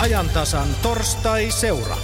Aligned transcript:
ajantasan 0.00 0.68
torstai-seura. 0.82 1.96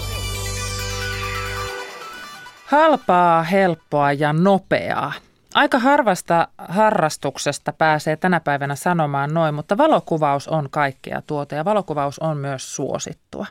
Halpaa, 2.66 3.42
helppoa 3.42 4.12
ja 4.12 4.32
nopeaa. 4.32 5.12
Aika 5.54 5.78
harvasta 5.78 6.48
harrastuksesta 6.58 7.72
pääsee 7.72 8.16
tänä 8.16 8.40
päivänä 8.40 8.74
sanomaan 8.74 9.34
noin, 9.34 9.54
mutta 9.54 9.78
valokuvaus 9.78 10.48
on 10.48 10.70
kaikkea 10.70 11.22
tuota 11.26 11.54
ja 11.54 11.64
valokuvaus 11.64 12.18
on 12.18 12.36
myös 12.36 12.76
suosittua. 12.76 13.46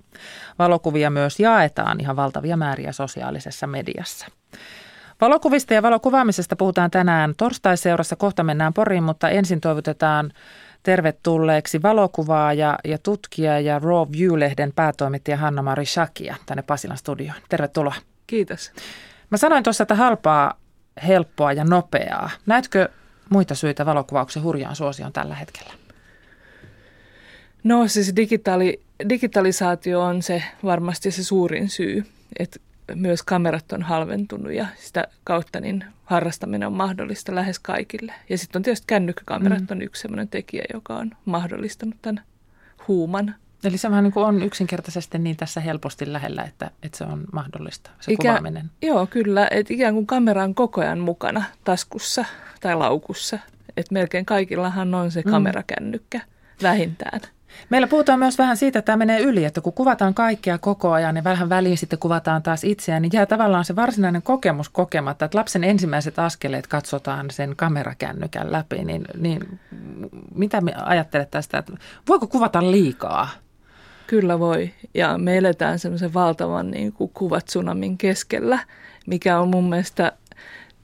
Valokuvia 0.59 1.09
myös 1.09 1.39
jaetaan 1.39 1.99
ihan 1.99 2.15
valtavia 2.15 2.57
määriä 2.57 2.91
sosiaalisessa 2.91 3.67
mediassa. 3.67 4.27
Valokuvista 5.21 5.73
ja 5.73 5.81
valokuvaamisesta 5.81 6.55
puhutaan 6.55 6.91
tänään 6.91 7.33
torstaiseurassa. 7.37 8.15
Kohta 8.15 8.43
mennään 8.43 8.73
Poriin, 8.73 9.03
mutta 9.03 9.29
ensin 9.29 9.61
toivotetaan 9.61 10.31
tervetulleeksi 10.83 11.81
valokuvaaja 11.81 12.79
ja 12.83 12.97
tutkija 12.97 13.59
ja 13.59 13.79
Raw 13.79 14.07
View-lehden 14.11 14.73
päätoimittaja 14.75 15.37
Hanna-Mari 15.37 15.85
Shakia 15.85 16.35
tänne 16.45 16.63
Pasilan 16.63 16.97
studioon. 16.97 17.37
Tervetuloa. 17.49 17.95
Kiitos. 18.27 18.71
Mä 19.29 19.37
sanoin 19.37 19.63
tuossa, 19.63 19.83
että 19.83 19.95
halpaa, 19.95 20.53
helppoa 21.07 21.53
ja 21.53 21.63
nopeaa. 21.63 22.29
Näetkö 22.45 22.89
muita 23.29 23.55
syitä 23.55 23.85
valokuvauksen 23.85 24.43
hurjaan 24.43 24.75
suosioon 24.75 25.13
tällä 25.13 25.35
hetkellä? 25.35 25.73
No 27.63 27.87
siis 27.87 28.15
digitaali, 28.15 28.81
digitalisaatio 29.09 30.01
on 30.01 30.21
se 30.21 30.43
varmasti 30.63 31.11
se 31.11 31.23
suurin 31.23 31.69
syy, 31.69 32.03
että 32.39 32.59
myös 32.95 33.23
kamerat 33.23 33.71
on 33.71 33.81
halventunut 33.81 34.53
ja 34.53 34.65
sitä 34.75 35.07
kautta 35.23 35.59
niin 35.59 35.85
harrastaminen 36.11 36.67
on 36.67 36.73
mahdollista 36.73 37.35
lähes 37.35 37.59
kaikille. 37.59 38.13
Ja 38.29 38.37
sitten 38.37 38.59
on 38.59 38.63
tietysti 38.63 38.87
kännykkäkamerat 38.87 39.61
mm. 39.61 39.67
on 39.71 39.81
yksi 39.81 40.01
sellainen 40.01 40.27
tekijä, 40.27 40.63
joka 40.73 40.95
on 40.97 41.11
mahdollistanut 41.25 41.95
tämän 42.01 42.23
huuman. 42.87 43.35
Eli 43.63 43.77
se 43.77 43.89
vähän 43.89 44.03
niin 44.03 44.13
kuin 44.13 44.25
on 44.25 44.43
yksinkertaisesti 44.43 45.19
niin 45.19 45.37
tässä 45.37 45.61
helposti 45.61 46.13
lähellä, 46.13 46.43
että, 46.43 46.71
että 46.83 46.97
se 46.97 47.03
on 47.03 47.25
mahdollista, 47.33 47.91
se 47.99 48.11
Ikä, 48.11 48.21
kuvaaminen. 48.21 48.71
Joo, 48.81 49.07
kyllä. 49.07 49.47
Että 49.51 49.73
ikään 49.73 49.93
kuin 49.93 50.07
kamera 50.07 50.43
on 50.43 50.55
koko 50.55 50.81
ajan 50.81 50.99
mukana 50.99 51.43
taskussa 51.63 52.25
tai 52.61 52.75
laukussa. 52.75 53.39
Että 53.77 53.93
melkein 53.93 54.25
kaikillahan 54.25 54.95
on 54.95 55.11
se 55.11 55.21
mm. 55.25 55.31
kamerakännykkä 55.31 56.21
vähintään. 56.61 57.21
Meillä 57.69 57.87
puhutaan 57.87 58.19
myös 58.19 58.37
vähän 58.37 58.57
siitä, 58.57 58.79
että 58.79 58.85
tämä 58.85 58.97
menee 58.97 59.19
yli, 59.19 59.45
että 59.45 59.61
kun 59.61 59.73
kuvataan 59.73 60.13
kaikkea 60.13 60.57
koko 60.57 60.91
ajan 60.91 61.15
ja 61.15 61.23
vähän 61.23 61.49
väliin 61.49 61.77
sitten 61.77 61.99
kuvataan 61.99 62.43
taas 62.43 62.63
itseään, 62.63 63.01
niin 63.01 63.11
jää 63.13 63.25
tavallaan 63.25 63.65
se 63.65 63.75
varsinainen 63.75 64.21
kokemus 64.21 64.69
kokematta, 64.69 65.25
että 65.25 65.37
lapsen 65.37 65.63
ensimmäiset 65.63 66.19
askeleet 66.19 66.67
katsotaan 66.67 67.31
sen 67.31 67.55
kamerakännykän 67.55 68.51
läpi, 68.51 68.83
niin, 68.85 69.05
niin 69.17 69.59
mitä 70.35 70.61
ajattelet 70.83 71.31
tästä, 71.31 71.57
että 71.57 71.73
voiko 72.09 72.27
kuvata 72.27 72.71
liikaa? 72.71 73.29
Kyllä 74.07 74.39
voi, 74.39 74.71
ja 74.93 75.17
me 75.17 75.37
eletään 75.37 75.79
semmoisen 75.79 76.13
valtavan 76.13 76.71
niin 76.71 76.93
kuin 76.93 77.11
kuvat 77.13 77.45
tsunamin 77.45 77.97
keskellä, 77.97 78.59
mikä 79.07 79.39
on 79.39 79.47
mun 79.47 79.69
mielestä 79.69 80.11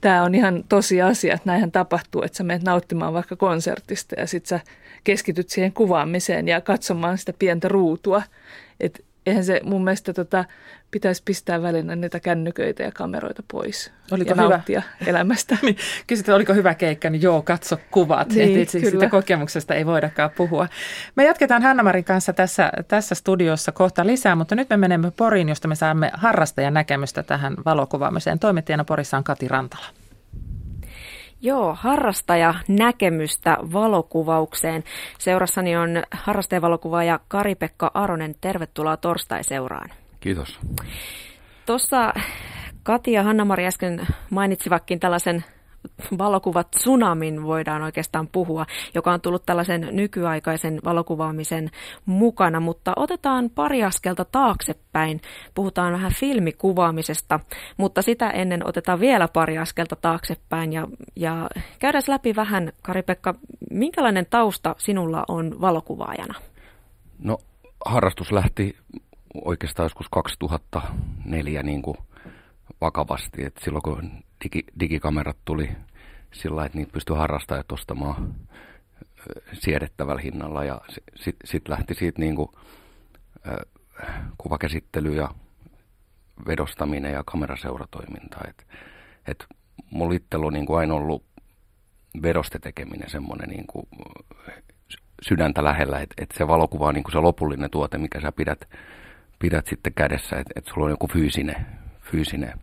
tämä 0.02 0.24
on 0.24 0.36
ihan 0.36 0.64
tosi 0.70 1.02
asia, 1.02 1.34
että 1.34 1.50
näinhän 1.50 1.72
tapahtuu, 1.72 2.22
että 2.22 2.38
sä 2.38 2.44
menet 2.44 2.64
nauttimaan 2.64 3.14
vaikka 3.14 3.36
konsertista 3.36 4.16
ja 4.20 4.28
sitten 4.28 4.60
sä 4.60 4.66
keskityt 5.08 5.50
siihen 5.50 5.74
kuvaamiseen 5.74 6.48
ja 6.48 6.62
katsomaan 6.62 7.18
sitä 7.18 7.34
pientä 7.40 7.68
ruutua. 7.68 8.22
Et 8.80 9.06
eihän 9.26 9.44
se 9.44 9.62
mun 9.64 9.84
mielestä 9.84 10.14
tota, 10.14 10.46
pitäisi 10.92 11.22
pistää 11.26 11.62
välillä 11.62 11.96
niitä 11.96 12.20
kännyköitä 12.20 12.84
ja 12.84 12.92
kameroita 12.92 13.44
pois 13.52 13.92
oliko 14.12 14.34
ja 14.38 14.44
hyvä? 14.44 14.84
elämästä. 15.06 15.58
niin, 15.64 15.78
kysyt, 16.08 16.30
oliko 16.30 16.54
hyvä 16.54 16.74
keikka, 16.74 17.10
niin 17.10 17.22
joo, 17.22 17.42
katso 17.42 17.78
kuvat. 17.92 18.30
Niin, 18.30 18.58
Et 18.58 18.62
itse 18.62 18.80
siitä 18.80 19.10
kokemuksesta 19.10 19.76
ei 19.76 19.86
voidakaan 19.86 20.30
puhua. 20.38 20.68
Me 21.16 21.26
jatketaan 21.26 21.64
Hannamarin 21.64 22.04
kanssa 22.04 22.34
tässä, 22.34 22.72
tässä 22.88 23.16
studiossa 23.16 23.72
kohta 23.72 24.06
lisää, 24.06 24.36
mutta 24.36 24.56
nyt 24.56 24.70
me 24.70 24.78
menemme 24.78 25.12
Poriin, 25.12 25.50
josta 25.50 25.68
me 25.68 25.76
saamme 25.76 26.12
harrastajan 26.14 26.74
näkemystä 26.74 27.24
tähän 27.24 27.54
valokuvaamiseen. 27.66 28.40
Toimittajana 28.40 28.84
Porissa 28.84 29.18
on 29.18 29.24
Kati 29.24 29.48
Rantala. 29.48 30.07
Joo, 31.42 31.78
harrastaja 31.80 32.54
näkemystä 32.68 33.58
valokuvaukseen. 33.74 34.84
Seurassani 35.20 35.78
on 35.78 35.90
harrastajavalokuvaaja 36.12 37.20
Kari-Pekka 37.28 37.92
Aronen. 37.94 38.36
Tervetuloa 38.42 38.98
torstai-seuraan. 38.98 39.90
Kiitos. 40.20 40.60
Tuossa 41.66 42.14
Kati 42.84 43.12
ja 43.12 43.24
Hanna-Mari 43.24 43.66
äsken 43.66 44.08
mainitsivatkin 44.30 45.00
tällaisen 45.00 45.44
valokuvat 46.18 46.72
tsunamin 46.72 47.44
voidaan 47.44 47.82
oikeastaan 47.82 48.28
puhua, 48.28 48.66
joka 48.94 49.12
on 49.12 49.22
tullut 49.22 49.46
tällaisen 49.46 49.88
nykyaikaisen 49.92 50.80
valokuvaamisen 50.86 51.70
mukana, 52.06 52.60
mutta 52.60 52.94
otetaan 52.96 53.50
pari 53.50 53.84
askelta 53.84 54.26
taaksepäin. 54.26 55.22
Puhutaan 55.56 55.94
vähän 55.94 56.14
filmikuvaamisesta, 56.14 57.40
mutta 57.78 58.02
sitä 58.02 58.30
ennen 58.30 58.68
otetaan 58.68 59.00
vielä 59.00 59.28
pari 59.28 59.58
askelta 59.58 59.96
taaksepäin 59.96 60.74
ja, 60.74 60.88
ja 61.16 61.50
käydään 61.80 62.04
läpi 62.08 62.36
vähän, 62.36 62.72
Kari-Pekka, 62.82 63.36
minkälainen 63.72 64.26
tausta 64.30 64.76
sinulla 64.78 65.24
on 65.28 65.62
valokuvaajana? 65.62 66.34
No 67.20 67.38
harrastus 67.86 68.32
lähti 68.32 68.76
oikeastaan 69.46 69.86
joskus 69.86 70.08
2004 70.10 71.64
niin 71.64 71.82
kuin 71.82 71.98
vakavasti, 72.82 73.46
että 73.46 73.64
silloin 73.64 73.84
kun 73.84 74.24
digi, 74.44 74.64
digikamerat 74.80 75.38
tuli 75.46 75.70
sillä 76.34 76.66
että 76.66 76.78
niitä 76.78 76.92
pystyi 76.92 77.16
harrastajat 77.16 77.72
ostamaan 77.72 78.36
siedettävällä 79.54 80.22
hinnalla. 80.22 80.64
Ja 80.64 80.82
sitten 81.16 81.48
sit 81.48 81.68
lähti 81.68 81.94
siitä 81.94 82.20
niin 82.20 82.36
kuin, 82.36 82.50
kuvakäsittely 84.38 85.16
ja 85.16 85.30
vedostaminen 86.48 87.14
ja 87.14 87.24
kameraseuratoiminta. 87.26 88.38
Et, 88.48 88.68
et 89.28 89.46
mulla 89.92 90.16
itsellä 90.16 90.48
on 90.48 90.54
niin 90.54 90.66
kuin 90.66 90.80
aina 90.80 90.94
ollut 90.94 91.24
vedostetekeminen 92.22 93.10
semmoinen 93.10 93.50
niin 93.50 93.68
kuin 93.68 93.88
sydäntä 95.22 95.64
lähellä, 95.64 96.00
että 96.00 96.24
et 96.24 96.30
se 96.38 96.48
valokuva 96.48 96.88
on 96.88 96.94
niin 96.94 97.04
kuin 97.04 97.12
se 97.12 97.20
lopullinen 97.20 97.70
tuote, 97.70 97.98
mikä 97.98 98.22
sä 98.22 98.32
pidät, 98.32 98.70
pidät 99.40 99.68
sitten 99.68 99.94
kädessä, 99.94 100.40
että 100.40 100.54
et 100.56 100.66
sulla 100.66 100.86
on 100.86 100.92
joku 100.92 101.08
fyysinen, 101.08 101.66
fyysinen 102.02 102.54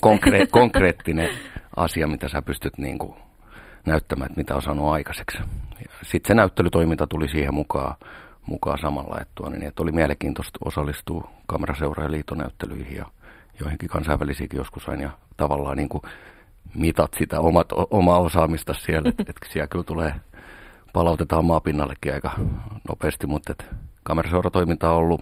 konkre- 0.00 0.46
konkreettinen 0.60 1.30
asia, 1.76 2.06
mitä 2.06 2.28
sä 2.28 2.42
pystyt 2.42 2.78
niin 2.78 2.98
kuin 2.98 3.14
näyttämään, 3.86 4.30
että 4.30 4.40
mitä 4.40 4.56
on 4.56 4.62
saanut 4.62 4.92
aikaiseksi. 4.92 5.38
Sitten 6.02 6.28
se 6.28 6.34
näyttelytoiminta 6.34 7.06
tuli 7.06 7.28
siihen 7.28 7.54
mukaan, 7.54 7.94
mukaan 8.46 8.78
samalla, 8.78 9.20
että, 9.20 9.32
tuo, 9.34 9.48
niin, 9.48 9.62
että 9.62 9.82
oli 9.82 9.92
mielenkiintoista 9.92 10.58
osallistua 10.64 11.30
kameraseura- 11.46 12.02
ja 12.02 12.10
liitonäyttelyihin 12.10 12.96
ja 12.96 13.06
joihinkin 13.60 13.88
kansainvälisiäkin 13.88 14.58
joskus 14.58 14.88
aina 14.88 15.02
ja 15.02 15.10
tavallaan 15.36 15.76
niin 15.76 15.88
kuin 15.88 16.02
mitat 16.74 17.14
sitä 17.18 17.40
omat, 17.40 17.68
omaa 17.90 18.18
osaamista 18.18 18.74
siellä, 18.74 19.08
että, 19.08 19.24
että 19.28 19.46
siellä 19.52 19.66
kyllä 19.66 19.84
tulee, 19.84 20.14
palautetaan 20.92 21.44
maapinnallekin 21.44 22.14
aika 22.14 22.30
nopeasti, 22.88 23.26
mutta 23.26 23.52
että 23.52 23.64
kameraseuratoiminta 24.02 24.90
on 24.90 24.96
ollut, 24.96 25.20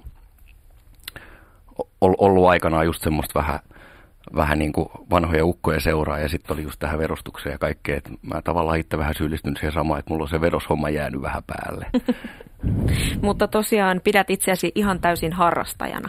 ollut 2.01 2.49
aikanaan 2.49 2.87
just 2.87 3.03
semmoista 3.03 3.39
vähän 3.39 3.61
vähän 4.37 4.59
niin 4.59 4.73
kuin 4.73 4.89
vanhoja 5.11 5.45
ukkoja 5.45 5.81
seuraa 5.81 6.19
ja 6.19 6.29
sitten 6.29 6.55
oli 6.55 6.63
just 6.63 6.79
tähän 6.79 6.99
verostukseen 6.99 7.53
ja 7.53 7.59
kaikkea. 7.59 7.97
Että 7.97 8.11
mä 8.23 8.43
tavallaan 8.43 8.79
itse 8.79 8.99
vähän 8.99 9.15
syyllistyn 9.15 9.57
siihen 9.57 9.73
samaan, 9.73 9.99
että 9.99 10.11
mulla 10.11 10.23
on 10.23 10.29
se 10.29 10.41
veroshomma 10.41 10.91
jäänyt 10.91 11.23
vähän 11.23 11.43
päälle. 11.47 11.87
Mutta 13.23 13.49
tosiaan 13.49 14.01
pidät 14.05 14.31
itseäsi 14.31 14.73
ihan 14.75 15.01
täysin 15.01 15.33
harrastajana. 15.33 16.09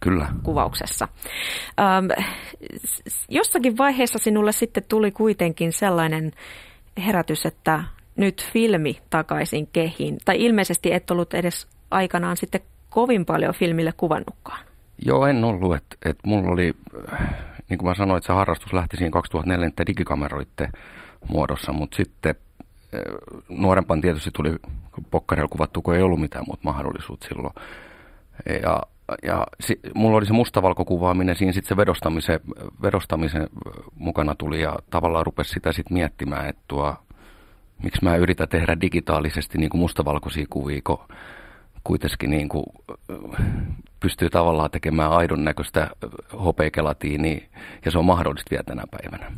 Kyllä. 0.00 0.26
Kuvauksessa. 0.42 1.08
Ähm, 1.80 2.06
jossakin 3.28 3.78
vaiheessa 3.78 4.18
sinulle 4.18 4.52
sitten 4.52 4.82
tuli 4.88 5.10
kuitenkin 5.10 5.72
sellainen 5.72 6.32
herätys, 7.06 7.46
että 7.46 7.84
nyt 8.16 8.46
filmi 8.52 9.00
takaisin 9.10 9.66
kehiin. 9.72 10.18
Tai 10.24 10.44
ilmeisesti 10.44 10.92
et 10.92 11.10
ollut 11.10 11.34
edes 11.34 11.66
aikanaan 11.90 12.36
sitten 12.36 12.60
kovin 12.90 13.24
paljon 13.24 13.54
filmille 13.54 13.92
kuvannutkaan. 13.96 14.60
Joo, 15.06 15.26
en 15.26 15.44
ollut. 15.44 15.76
Että 15.76 15.96
et 16.04 16.18
mulla 16.26 16.50
oli, 16.50 16.74
niin 17.72 17.78
kuin 17.78 17.88
mä 17.88 17.94
sanoin, 17.94 18.18
että 18.18 18.26
se 18.26 18.32
harrastus 18.32 18.72
lähti 18.72 18.96
siinä 18.96 19.10
2004 19.10 19.70
digikameroiden 19.86 20.72
muodossa, 21.28 21.72
mutta 21.72 21.96
sitten 21.96 22.34
eh, 22.92 23.00
nuorempaan 23.48 24.00
tietysti 24.00 24.30
tuli 24.34 24.56
pokkarilla 25.10 25.48
kuvattu, 25.48 25.82
kun 25.82 25.94
ei 25.94 26.02
ollut 26.02 26.20
mitään 26.20 26.44
muuta 26.46 26.62
mahdollisuutta 26.64 27.28
silloin. 27.28 27.54
Ja, 28.62 28.82
ja 29.22 29.46
si, 29.60 29.80
mulla 29.94 30.16
oli 30.16 30.26
se 30.26 30.32
mustavalkokuvaaminen, 30.32 31.36
siinä 31.36 31.52
sitten 31.52 31.68
se 31.68 31.76
vedostamisen, 31.76 32.40
vedostamisen 32.82 33.48
mukana 33.94 34.34
tuli 34.34 34.60
ja 34.60 34.78
tavallaan 34.90 35.26
rupesi 35.26 35.50
sitä 35.50 35.72
sitten 35.72 35.94
miettimään, 35.94 36.48
että 36.48 36.62
tuo, 36.68 36.96
miksi 37.82 38.04
mä 38.04 38.16
yritän 38.16 38.48
tehdä 38.48 38.80
digitaalisesti 38.80 39.58
niin 39.58 39.70
kuin 39.70 39.80
mustavalkoisia 39.80 40.46
kuvia, 40.50 40.80
kun 40.84 40.98
kuitenkin 41.84 42.30
niin 42.30 42.48
kuin 42.48 42.64
pystyy 44.02 44.30
tavallaan 44.30 44.70
tekemään 44.70 45.12
aidon 45.12 45.44
näköistä 45.44 45.90
hopeikelatiiniä 46.44 47.40
ja 47.84 47.90
se 47.90 47.98
on 47.98 48.04
mahdollista 48.04 48.50
vielä 48.50 48.62
tänä 48.62 48.84
päivänä. 48.90 49.32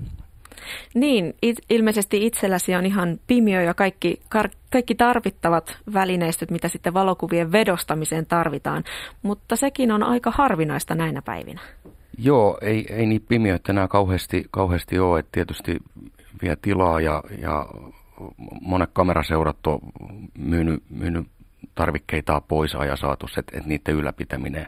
Niin, 0.95 1.35
it, 1.43 1.59
ilmeisesti 1.71 2.27
itselläsi 2.27 2.75
on 2.75 2.87
ihan 2.87 3.21
pimiö 3.27 3.63
ja 3.63 3.75
kaikki, 3.75 4.21
kar, 4.29 4.49
kaikki 4.73 4.95
tarvittavat 4.95 5.77
välineistöt, 5.95 6.51
mitä 6.51 6.69
sitten 6.69 6.95
valokuvien 6.95 7.53
vedostamiseen 7.53 8.27
tarvitaan, 8.27 8.85
mutta 9.23 9.57
sekin 9.57 9.93
on 9.93 10.03
aika 10.03 10.31
harvinaista 10.31 10.95
näinä 10.95 11.23
päivinä. 11.23 11.61
Joo, 12.19 12.59
ei, 12.63 12.87
ei 12.91 13.07
niin 13.07 13.25
pimiöitä 13.29 13.73
enää 13.73 13.89
kauheasti, 13.89 14.47
kauheasti 14.51 14.99
ole, 14.99 15.19
että 15.19 15.33
tietysti 15.33 15.77
vie 16.43 16.57
tilaa 16.63 17.01
ja, 17.01 17.23
ja 17.39 17.67
monet 18.61 18.91
kameraseurat 18.93 19.67
on 19.67 19.79
myynyt, 20.39 20.83
myynyt 20.91 21.27
tarvikkeita 21.75 22.41
pois 22.41 22.73
ja 22.73 22.95
että, 23.39 23.57
että 23.59 23.69
niiden 23.69 23.95
ylläpitäminen, 23.95 24.67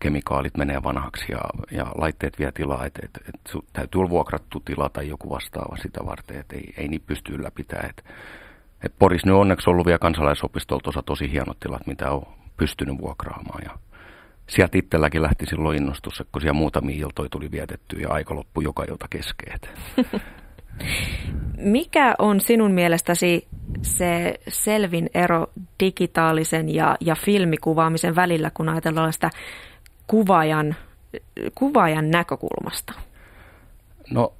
kemikaalit 0.00 0.56
menee 0.56 0.82
vanhaksi 0.82 1.32
ja, 1.32 1.40
ja 1.70 1.86
laitteet 1.94 2.38
vie 2.38 2.52
tilaa, 2.52 2.84
että, 2.86 3.00
että, 3.04 3.20
että 3.28 3.58
täytyy 3.72 3.98
olla 3.98 4.10
vuokrattu 4.10 4.60
tila 4.60 4.88
tai 4.88 5.08
joku 5.08 5.30
vastaava 5.30 5.76
sitä 5.76 6.06
varten, 6.06 6.40
että 6.40 6.56
ei, 6.56 6.74
ei 6.76 6.88
niin 6.88 7.02
pysty 7.06 7.34
ylläpitämään. 7.34 7.90
Että, 7.90 8.02
että 8.84 8.96
Poris 8.98 9.24
nyt 9.26 9.34
onneksi 9.34 9.70
ollut 9.70 9.86
vielä 9.86 9.98
kansalaisopistolta 9.98 10.90
osa 10.90 11.02
tosi 11.02 11.32
hienot 11.32 11.60
tilat, 11.60 11.86
mitä 11.86 12.10
on 12.10 12.26
pystynyt 12.56 12.98
vuokraamaan 12.98 13.62
ja 13.64 13.78
sieltä 14.48 14.78
itselläkin 14.78 15.22
lähti 15.22 15.46
silloin 15.46 15.76
innostus, 15.76 16.22
kun 16.32 16.40
siellä 16.40 16.58
muutamia 16.58 17.06
iltoja 17.06 17.28
tuli 17.28 17.50
vietetty 17.50 17.96
ja 17.96 18.08
aika 18.10 18.34
loppui 18.34 18.64
joka 18.64 18.84
ilta 18.84 19.06
keskeet. 19.10 19.70
Mikä 21.56 22.14
on 22.18 22.40
sinun 22.40 22.72
mielestäsi 22.72 23.46
se 23.82 24.34
selvin 24.48 25.10
ero 25.14 25.46
digitaalisen 25.80 26.74
ja, 26.74 26.96
ja 27.00 27.14
filmikuvaamisen 27.14 28.16
välillä, 28.16 28.50
kun 28.54 28.68
ajatellaan 28.68 29.12
sitä 29.12 29.30
kuvaajan, 30.06 30.76
kuvaajan 31.54 32.10
näkökulmasta? 32.10 32.92
No 34.10 34.34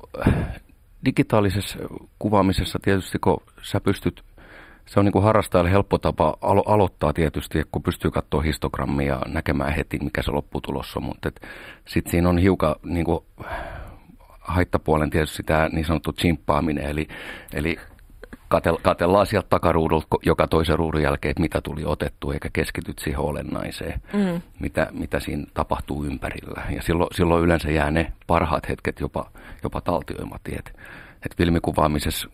digitaalisessa 1.04 1.78
kuvaamisessa 2.18 2.78
tietysti, 2.82 3.18
kun 3.18 3.42
sä 3.62 3.80
pystyt, 3.80 4.22
se 4.86 5.00
on 5.00 5.04
niin 5.04 5.12
kuin 5.12 5.24
harrastajalle 5.24 5.70
helppo 5.70 5.98
tapa 5.98 6.36
alo- 6.42 6.64
aloittaa 6.66 7.12
tietysti, 7.12 7.62
kun 7.72 7.82
pystyy 7.82 8.10
katsoa 8.10 8.42
histogrammia 8.42 9.14
ja 9.14 9.20
näkemään 9.26 9.72
heti, 9.72 9.98
mikä 9.98 10.22
se 10.22 10.30
lopputulos 10.30 10.96
on, 10.96 11.02
mutta 11.02 11.30
sitten 11.88 12.10
siinä 12.10 12.28
on 12.28 12.38
hiukan 12.38 12.74
niin 12.84 13.04
kuin, 13.04 13.20
haittapuolen 14.46 15.10
tietysti 15.10 15.42
tämä 15.42 15.68
niin 15.68 15.84
sanottu 15.84 16.12
chimppaaminen, 16.12 16.84
eli, 16.84 17.08
eli 17.52 17.78
katellaan 18.82 19.26
sieltä 19.26 19.48
takaruudulta 19.50 20.06
joka 20.22 20.46
toisen 20.46 20.78
ruudun 20.78 21.02
jälkeen, 21.02 21.30
että 21.30 21.40
mitä 21.40 21.60
tuli 21.60 21.84
otettu, 21.84 22.30
eikä 22.30 22.48
keskityt 22.52 22.98
siihen 22.98 23.20
olennaiseen, 23.20 24.00
mm. 24.12 24.42
mitä, 24.60 24.88
mitä 24.92 25.20
siinä 25.20 25.44
tapahtuu 25.54 26.04
ympärillä. 26.04 26.62
Ja 26.70 26.82
silloin, 26.82 27.08
silloin 27.14 27.44
yleensä 27.44 27.70
jää 27.70 27.90
ne 27.90 28.12
parhaat 28.26 28.68
hetket 28.68 29.00
jopa, 29.00 29.30
jopa 29.62 29.80
taltioimatta. 29.80 30.50
Että 30.58 30.70
et 31.26 31.36
filmikuvaamisessa 31.36 32.28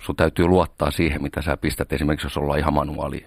sun 0.00 0.16
täytyy 0.16 0.46
luottaa 0.46 0.90
siihen, 0.90 1.22
mitä 1.22 1.42
sä 1.42 1.56
pistät, 1.56 1.92
esimerkiksi 1.92 2.26
jos 2.26 2.36
ollaan 2.36 2.58
ihan 2.58 2.74
manuaali 2.74 3.26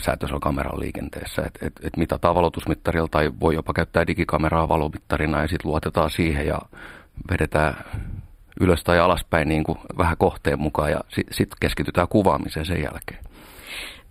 säätöisellä 0.00 0.40
kameran 0.40 0.80
liikenteessä. 0.80 1.42
Että 1.46 1.66
et, 1.66 1.72
et 1.82 1.96
mitataan 1.96 2.34
valotusmittarilla 2.34 3.08
tai 3.10 3.32
voi 3.40 3.54
jopa 3.54 3.72
käyttää 3.72 4.06
digikameraa 4.06 4.68
valomittarina 4.68 5.40
ja 5.42 5.48
sitten 5.48 5.70
luotetaan 5.70 6.10
siihen 6.10 6.46
ja 6.46 6.58
vedetään 7.30 7.76
ylös 8.60 8.84
tai 8.84 8.98
alaspäin 8.98 9.48
niin 9.48 9.64
kuin 9.64 9.78
vähän 9.98 10.16
kohteen 10.16 10.60
mukaan 10.60 10.90
ja 10.90 11.00
sitten 11.08 11.34
sit 11.34 11.50
keskitytään 11.60 12.08
kuvaamiseen 12.08 12.66
sen 12.66 12.82
jälkeen. 12.82 13.24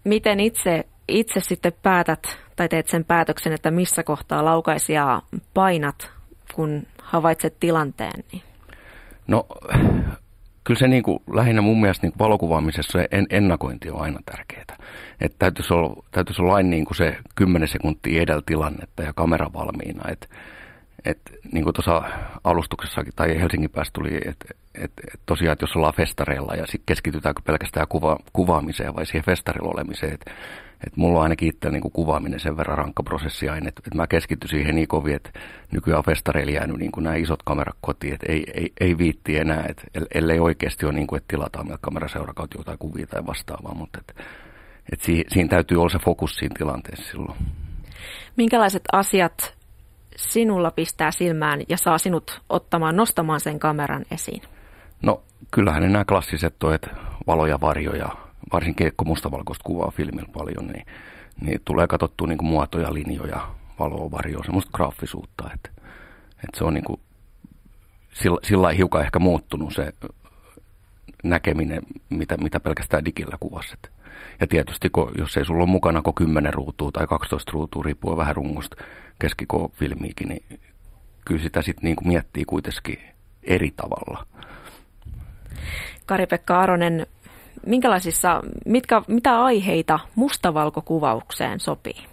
Miten 0.04 0.40
itse, 0.40 0.86
itse 1.08 1.40
sitten 1.40 1.74
päätät 1.84 2.40
tai 2.56 2.70
teet 2.70 2.88
sen 2.88 3.06
päätöksen, 3.06 3.54
että 3.54 3.72
missä 3.72 4.04
kohtaa 4.04 4.46
laukaisia 4.46 5.22
painat, 5.54 6.12
kun 6.54 6.84
havaitset 7.02 7.60
tilanteen? 7.60 8.24
Niin? 8.32 8.44
No 9.28 9.46
kyllä 10.68 10.80
se 10.80 10.88
niin 10.88 11.04
kuin, 11.04 11.20
lähinnä 11.34 11.62
mun 11.62 11.82
mielestä 11.82 12.08
niin 12.08 12.12
kuin 12.12 12.20
valokuvaamisessa 12.20 13.00
en, 13.12 13.28
ennakointi 13.30 13.90
on 13.90 14.02
aina 14.02 14.20
tärkeää. 14.26 14.78
Että 15.22 15.36
täytyisi 15.40 15.74
olla, 15.74 16.04
täytyisi 16.12 16.42
olla 16.42 16.56
aina 16.56 16.70
niin 16.70 16.86
kuin 16.86 16.98
se 16.98 17.18
10 17.36 17.68
sekuntia 17.68 18.22
edellä 18.22 18.42
tilannetta 18.46 19.04
ja 19.04 19.14
kamera 19.14 19.54
valmiina. 19.54 20.12
Että 20.12 20.28
et, 21.08 21.22
niin 21.52 21.64
kuin 21.64 21.74
tuossa 21.74 22.04
alustuksessakin 22.44 23.14
tai 23.16 23.40
Helsingin 23.40 23.70
päästä 23.70 23.94
tuli, 23.94 24.16
että 24.26 24.46
et, 24.76 24.92
et 25.14 25.20
tosiaan, 25.26 25.54
että 25.54 25.64
jos 25.64 25.76
ollaan 25.76 25.94
festareilla 25.94 26.56
ja 26.56 26.66
sitten 26.66 26.86
keskitytäänkö 26.86 27.42
pelkästään 27.46 27.88
kuva, 27.88 28.18
kuvaamiseen 28.34 28.96
vai 28.96 29.06
siihen 29.06 29.26
festarilla 29.26 29.72
olemiseen, 29.74 30.14
että 30.14 30.32
et 30.88 30.98
mulla 30.98 31.18
on 31.20 31.24
ainakin 31.24 31.50
itse 31.50 31.70
niin 31.70 31.92
kuvaaminen 31.94 32.40
sen 32.40 32.58
verran 32.58 32.78
rankka 32.78 33.04
prosessi 33.04 33.50
aina, 33.50 33.68
että 33.68 33.82
et 33.88 33.94
mä 33.94 34.08
keskityn 34.08 34.50
siihen 34.50 34.76
niin 34.76 34.88
kovin, 34.88 35.16
että 35.16 35.30
nykyään 35.72 36.04
festareilla 36.04 36.52
jäänyt 36.52 36.78
niin 36.78 36.92
nämä 36.98 37.16
isot 37.16 37.44
kamerat 37.44 37.78
kotiin, 37.82 38.14
että 38.14 38.26
ei, 38.32 38.44
ei, 38.54 38.74
ei 38.80 38.98
viitti 38.98 39.38
enää, 39.38 39.66
että 39.70 39.84
ellei 40.14 40.40
oikeasti 40.40 40.86
ole 40.86 40.94
niin 40.94 41.08
kuin, 41.08 41.18
että 41.18 41.28
tilataan 41.28 41.68
meiltä 41.68 41.82
kameraseurakautta 41.82 42.58
jotain 42.58 42.78
kuvia 42.78 43.08
tai 43.08 43.26
vastaavaa, 43.26 43.74
mutta 43.74 44.00
että 44.00 44.24
et 44.94 45.02
si, 45.02 45.26
siinä 45.28 45.50
täytyy 45.50 45.78
olla 45.78 45.90
se 45.90 46.00
fokus 46.00 46.36
siinä 46.36 46.56
tilanteessa 46.58 47.12
silloin. 47.12 47.38
Minkälaiset 48.36 48.84
asiat 48.92 49.57
sinulla 50.18 50.72
pistää 50.72 51.12
silmään 51.12 51.62
ja 51.70 51.78
saa 51.78 51.98
sinut 51.98 52.42
ottamaan, 52.50 52.96
nostamaan 52.96 53.40
sen 53.40 53.60
kameran 53.60 54.06
esiin? 54.12 54.42
No 55.02 55.24
kyllähän 55.52 55.92
nämä 55.92 56.06
klassiset 56.06 56.56
toet, 56.60 56.90
valo 57.28 57.46
ja 57.46 57.62
varjo 57.62 57.92
ja 57.92 58.10
varsinkin 58.54 58.92
kun 58.98 59.08
mustavalkoista 59.08 59.64
kuvaa 59.64 59.92
filmillä 59.92 60.30
paljon, 60.34 60.68
niin, 60.68 60.86
niin 61.42 61.62
tulee 61.66 61.88
katsottua 61.88 62.28
niin 62.28 62.46
muotoja, 62.46 62.94
linjoja, 62.94 63.48
valoa, 63.80 64.12
varjoa, 64.12 64.44
semmoista 64.44 64.72
graafisuutta. 64.74 65.50
Että, 65.54 65.70
että 66.36 66.58
se 66.58 66.64
on 66.64 66.74
niin 66.74 66.84
kuin, 66.84 67.00
sillä, 68.14 68.38
sillä 68.44 68.72
hiukan 68.72 69.02
ehkä 69.02 69.20
muuttunut 69.20 69.74
se 69.74 69.94
näkeminen, 71.24 71.82
mitä, 72.10 72.38
mitä 72.38 72.60
pelkästään 72.60 73.06
digillä 73.06 73.38
kuvassa. 73.40 73.78
Ja 74.40 74.48
tietysti, 74.48 74.90
kun, 74.90 75.12
jos 75.18 75.38
ei 75.38 75.46
sulla 75.46 75.64
ole 75.64 75.70
mukana 75.70 76.02
kuin 76.02 76.16
10 76.16 76.54
ruutua 76.54 76.92
tai 76.92 77.08
12 77.08 77.52
ruutua, 77.52 77.84
riippuen 77.84 78.18
vähän 78.18 78.36
rungosta, 78.36 78.76
keskikoo-filmiikin, 79.20 80.28
niin 80.28 80.60
kyllä 81.26 81.42
sitä 81.42 81.62
sitten 81.62 81.84
niin 81.84 81.96
kuin 81.96 82.08
miettii 82.08 82.46
kuitenkin 82.46 83.00
eri 83.44 83.72
tavalla. 83.72 84.26
Kari-Pekka 86.06 86.60
Aronen, 86.60 87.08
minkälaisissa, 87.66 88.42
mitkä, 88.66 89.02
mitä 89.08 89.44
aiheita 89.44 90.00
mustavalkokuvaukseen 90.16 91.60
sopii? 91.60 92.06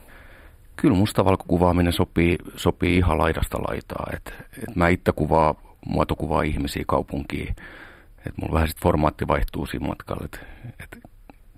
Kyllä 0.77 0.97
mustavalkokuvaaminen 0.97 1.93
sopii, 1.93 2.39
sopii 2.57 2.97
ihan 2.97 3.19
laidasta 3.19 3.59
laitaa. 3.59 4.07
Et, 4.13 4.35
et 4.63 4.77
mä 4.77 4.89
itse 4.89 5.13
kuvaa, 5.13 5.55
muotokuvaa 5.87 6.43
ihmisiä 6.43 6.85
kaupunkiin. 6.87 7.57
Et 8.27 8.33
mulla 8.41 8.55
vähän 8.55 8.69
sit 8.69 8.81
formaatti 8.81 9.29
vaihtuu 9.29 9.67
siinä 9.67 9.87
matkalla. 9.87 10.25
Et, 10.25 10.41
et 10.83 10.99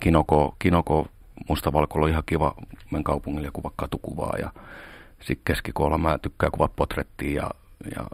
kinoko, 0.01 0.57
kinoko 0.59 1.07
mustavalkoilla 1.49 2.05
on 2.05 2.11
ihan 2.11 2.23
kiva 2.27 2.55
mennä 2.91 3.05
kaupungille 3.05 3.47
ja 3.47 3.53
kuvaa 3.53 3.73
katukuvaa. 3.77 4.37
Ja 4.39 4.51
sitten 5.21 5.45
keskikolla 5.45 5.99
mä 5.99 6.19
tykkään 6.19 6.53
kuvaa 6.53 6.69
potrettia 6.77 7.43
ja, 7.43 7.51
ja 7.97 8.07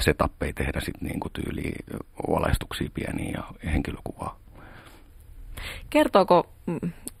setappeja 0.00 0.52
tehdä 0.52 0.80
sitten 0.80 1.08
niinku 1.08 1.28
tyyliin 1.32 1.84
valaistuksia 2.30 2.90
pieniä 2.94 3.42
ja 3.64 3.70
henkilökuvaa. 3.70 4.38
Kertooko, 5.90 6.46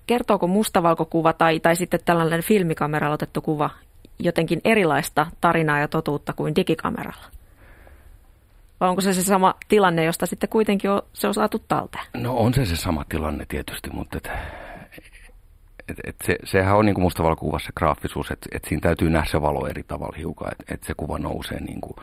kertooko 0.06 0.46
mustavalkokuva 0.46 1.32
tai, 1.32 1.60
tai 1.60 1.76
sitten 1.76 2.00
tällainen 2.04 2.42
filmikameralla 2.42 3.14
otettu 3.14 3.40
kuva 3.40 3.70
jotenkin 4.18 4.60
erilaista 4.64 5.26
tarinaa 5.40 5.78
ja 5.78 5.88
totuutta 5.88 6.32
kuin 6.32 6.56
digikameralla? 6.56 7.39
Vai 8.80 8.88
onko 8.88 9.00
se 9.00 9.14
se 9.14 9.22
sama 9.22 9.54
tilanne, 9.68 10.04
josta 10.04 10.26
sitten 10.26 10.48
kuitenkin 10.48 10.90
on, 10.90 11.02
se 11.12 11.28
on 11.28 11.34
saatu 11.34 11.58
talteen? 11.58 12.04
No 12.14 12.36
on 12.36 12.54
se 12.54 12.66
se 12.66 12.76
sama 12.76 13.04
tilanne 13.08 13.46
tietysti, 13.48 13.90
mutta 13.90 14.18
et, 14.18 14.30
et, 15.88 15.98
et 16.04 16.16
se, 16.24 16.38
sehän 16.44 16.76
on 16.76 16.86
niin 16.86 16.94
kuin 16.94 17.02
mustavalokuvassa 17.02 17.72
graafisuus, 17.76 18.30
että 18.30 18.48
et 18.52 18.64
siinä 18.64 18.80
täytyy 18.80 19.10
nähdä 19.10 19.30
se 19.30 19.42
valo 19.42 19.66
eri 19.66 19.82
tavalla 19.82 20.16
hiukan, 20.18 20.52
että 20.52 20.74
et 20.74 20.82
se 20.82 20.94
kuva 20.96 21.18
nousee 21.18 21.60
niin 21.60 21.80
kuin, 21.80 21.96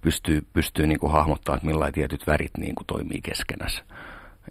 pystyy, 0.00 0.46
pystyy 0.52 0.86
niin 0.86 1.00
kuin 1.00 1.12
hahmottamaan, 1.12 1.56
että 1.56 1.66
millainen 1.66 1.94
tietyt 1.94 2.26
värit 2.26 2.56
niin 2.58 2.74
kuin 2.74 2.86
toimii 2.86 3.20
keskenässä 3.20 3.84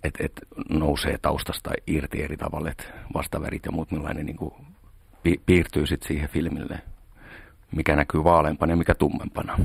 että 0.03 0.23
et 0.23 0.41
nousee 0.69 1.17
taustasta 1.17 1.71
irti 1.87 2.23
eri 2.23 2.37
tavalla, 2.37 2.69
että 2.69 2.83
vastavärit 3.13 3.65
ja 3.65 3.71
muut 3.71 3.91
millainen 3.91 4.25
niin 4.25 4.35
kuin 4.35 4.53
pi- 5.23 5.41
piirtyy 5.45 5.87
sitten 5.87 6.07
siihen 6.07 6.29
filmille, 6.29 6.79
mikä 7.71 7.95
näkyy 7.95 8.23
vaaleampana 8.23 8.71
ja 8.73 8.77
mikä 8.77 8.95
tummempana. 8.95 9.57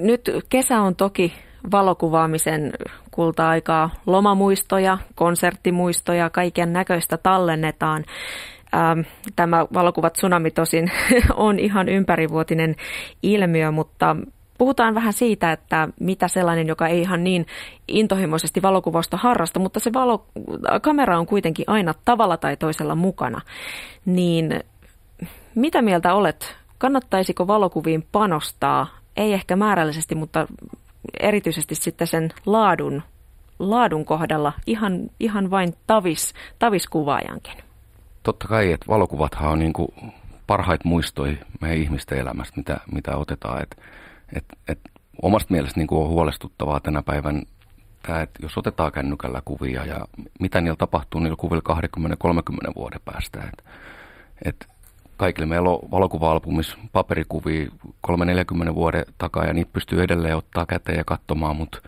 Nyt 0.00 0.30
kesä 0.48 0.80
on 0.80 0.96
toki 0.96 1.32
valokuvaamisen 1.70 2.72
kulta-aikaa. 3.10 3.90
Lomamuistoja, 4.06 4.98
konserttimuistoja, 5.14 6.30
kaiken 6.30 6.72
näköistä 6.72 7.16
tallennetaan. 7.16 8.04
Ähm, 8.74 9.00
tämä 9.36 9.66
valokuvat 9.74 10.12
tsunami 10.12 10.50
tosin 10.50 10.90
on 11.34 11.58
ihan 11.58 11.88
ympärivuotinen 11.88 12.76
ilmiö, 13.22 13.70
mutta 13.70 14.16
Puhutaan 14.58 14.94
vähän 14.94 15.12
siitä, 15.12 15.52
että 15.52 15.88
mitä 16.00 16.28
sellainen, 16.28 16.66
joka 16.66 16.86
ei 16.86 17.00
ihan 17.00 17.24
niin 17.24 17.46
intohimoisesti 17.88 18.62
valokuvausta 18.62 19.16
harrasta, 19.16 19.60
mutta 19.60 19.80
se 19.80 19.92
valo, 19.92 20.26
kamera 20.82 21.18
on 21.18 21.26
kuitenkin 21.26 21.64
aina 21.68 21.94
tavalla 22.04 22.36
tai 22.36 22.56
toisella 22.56 22.94
mukana. 22.94 23.40
Niin 24.04 24.60
mitä 25.54 25.82
mieltä 25.82 26.14
olet? 26.14 26.56
Kannattaisiko 26.78 27.46
valokuviin 27.46 28.06
panostaa? 28.12 29.01
Ei 29.16 29.32
ehkä 29.32 29.56
määrällisesti, 29.56 30.14
mutta 30.14 30.46
erityisesti 31.20 31.74
sitten 31.74 32.06
sen 32.06 32.30
laadun, 32.46 33.02
laadun 33.58 34.04
kohdalla 34.04 34.52
ihan, 34.66 35.10
ihan 35.20 35.50
vain 35.50 35.74
tavis, 35.86 36.34
taviskuvaajankin? 36.58 37.54
Totta 38.22 38.48
kai, 38.48 38.72
että 38.72 38.86
valokuvathan 38.88 39.50
on 39.50 39.58
niin 39.58 39.72
kuin 39.72 39.88
parhaita 40.46 40.88
muistoja 40.88 41.36
meidän 41.60 41.78
ihmisten 41.78 42.18
elämästä, 42.18 42.56
mitä, 42.56 42.80
mitä 42.92 43.16
otetaan. 43.16 43.62
Et, 43.62 43.76
et, 44.36 44.44
et 44.68 44.80
omasta 45.22 45.52
mielestä 45.52 45.80
niin 45.80 45.88
on 45.90 46.08
huolestuttavaa 46.08 46.80
tänä 46.80 47.02
päivän 47.02 47.42
tämä, 48.02 48.22
että 48.22 48.38
jos 48.42 48.58
otetaan 48.58 48.92
kännykällä 48.92 49.42
kuvia 49.44 49.84
ja 49.84 50.06
mitä 50.40 50.60
niillä 50.60 50.76
tapahtuu 50.76 51.20
niillä 51.20 51.36
kuvilla 51.36 51.74
20-30 52.68 52.72
vuoden 52.76 53.00
päästä. 53.04 53.40
Et, 53.42 53.64
et 54.44 54.66
kaikille 55.22 55.46
meillä 55.46 55.70
on 55.70 55.78
valokuva-albumis 55.90 56.76
paperikuvia 56.92 57.70
3-40 58.70 58.74
vuoden 58.74 59.04
takaa 59.18 59.44
ja 59.44 59.52
niitä 59.52 59.70
pystyy 59.72 60.02
edelleen 60.02 60.36
ottaa 60.36 60.66
käteen 60.66 60.98
ja 60.98 61.04
katsomaan, 61.04 61.56
mutta 61.56 61.78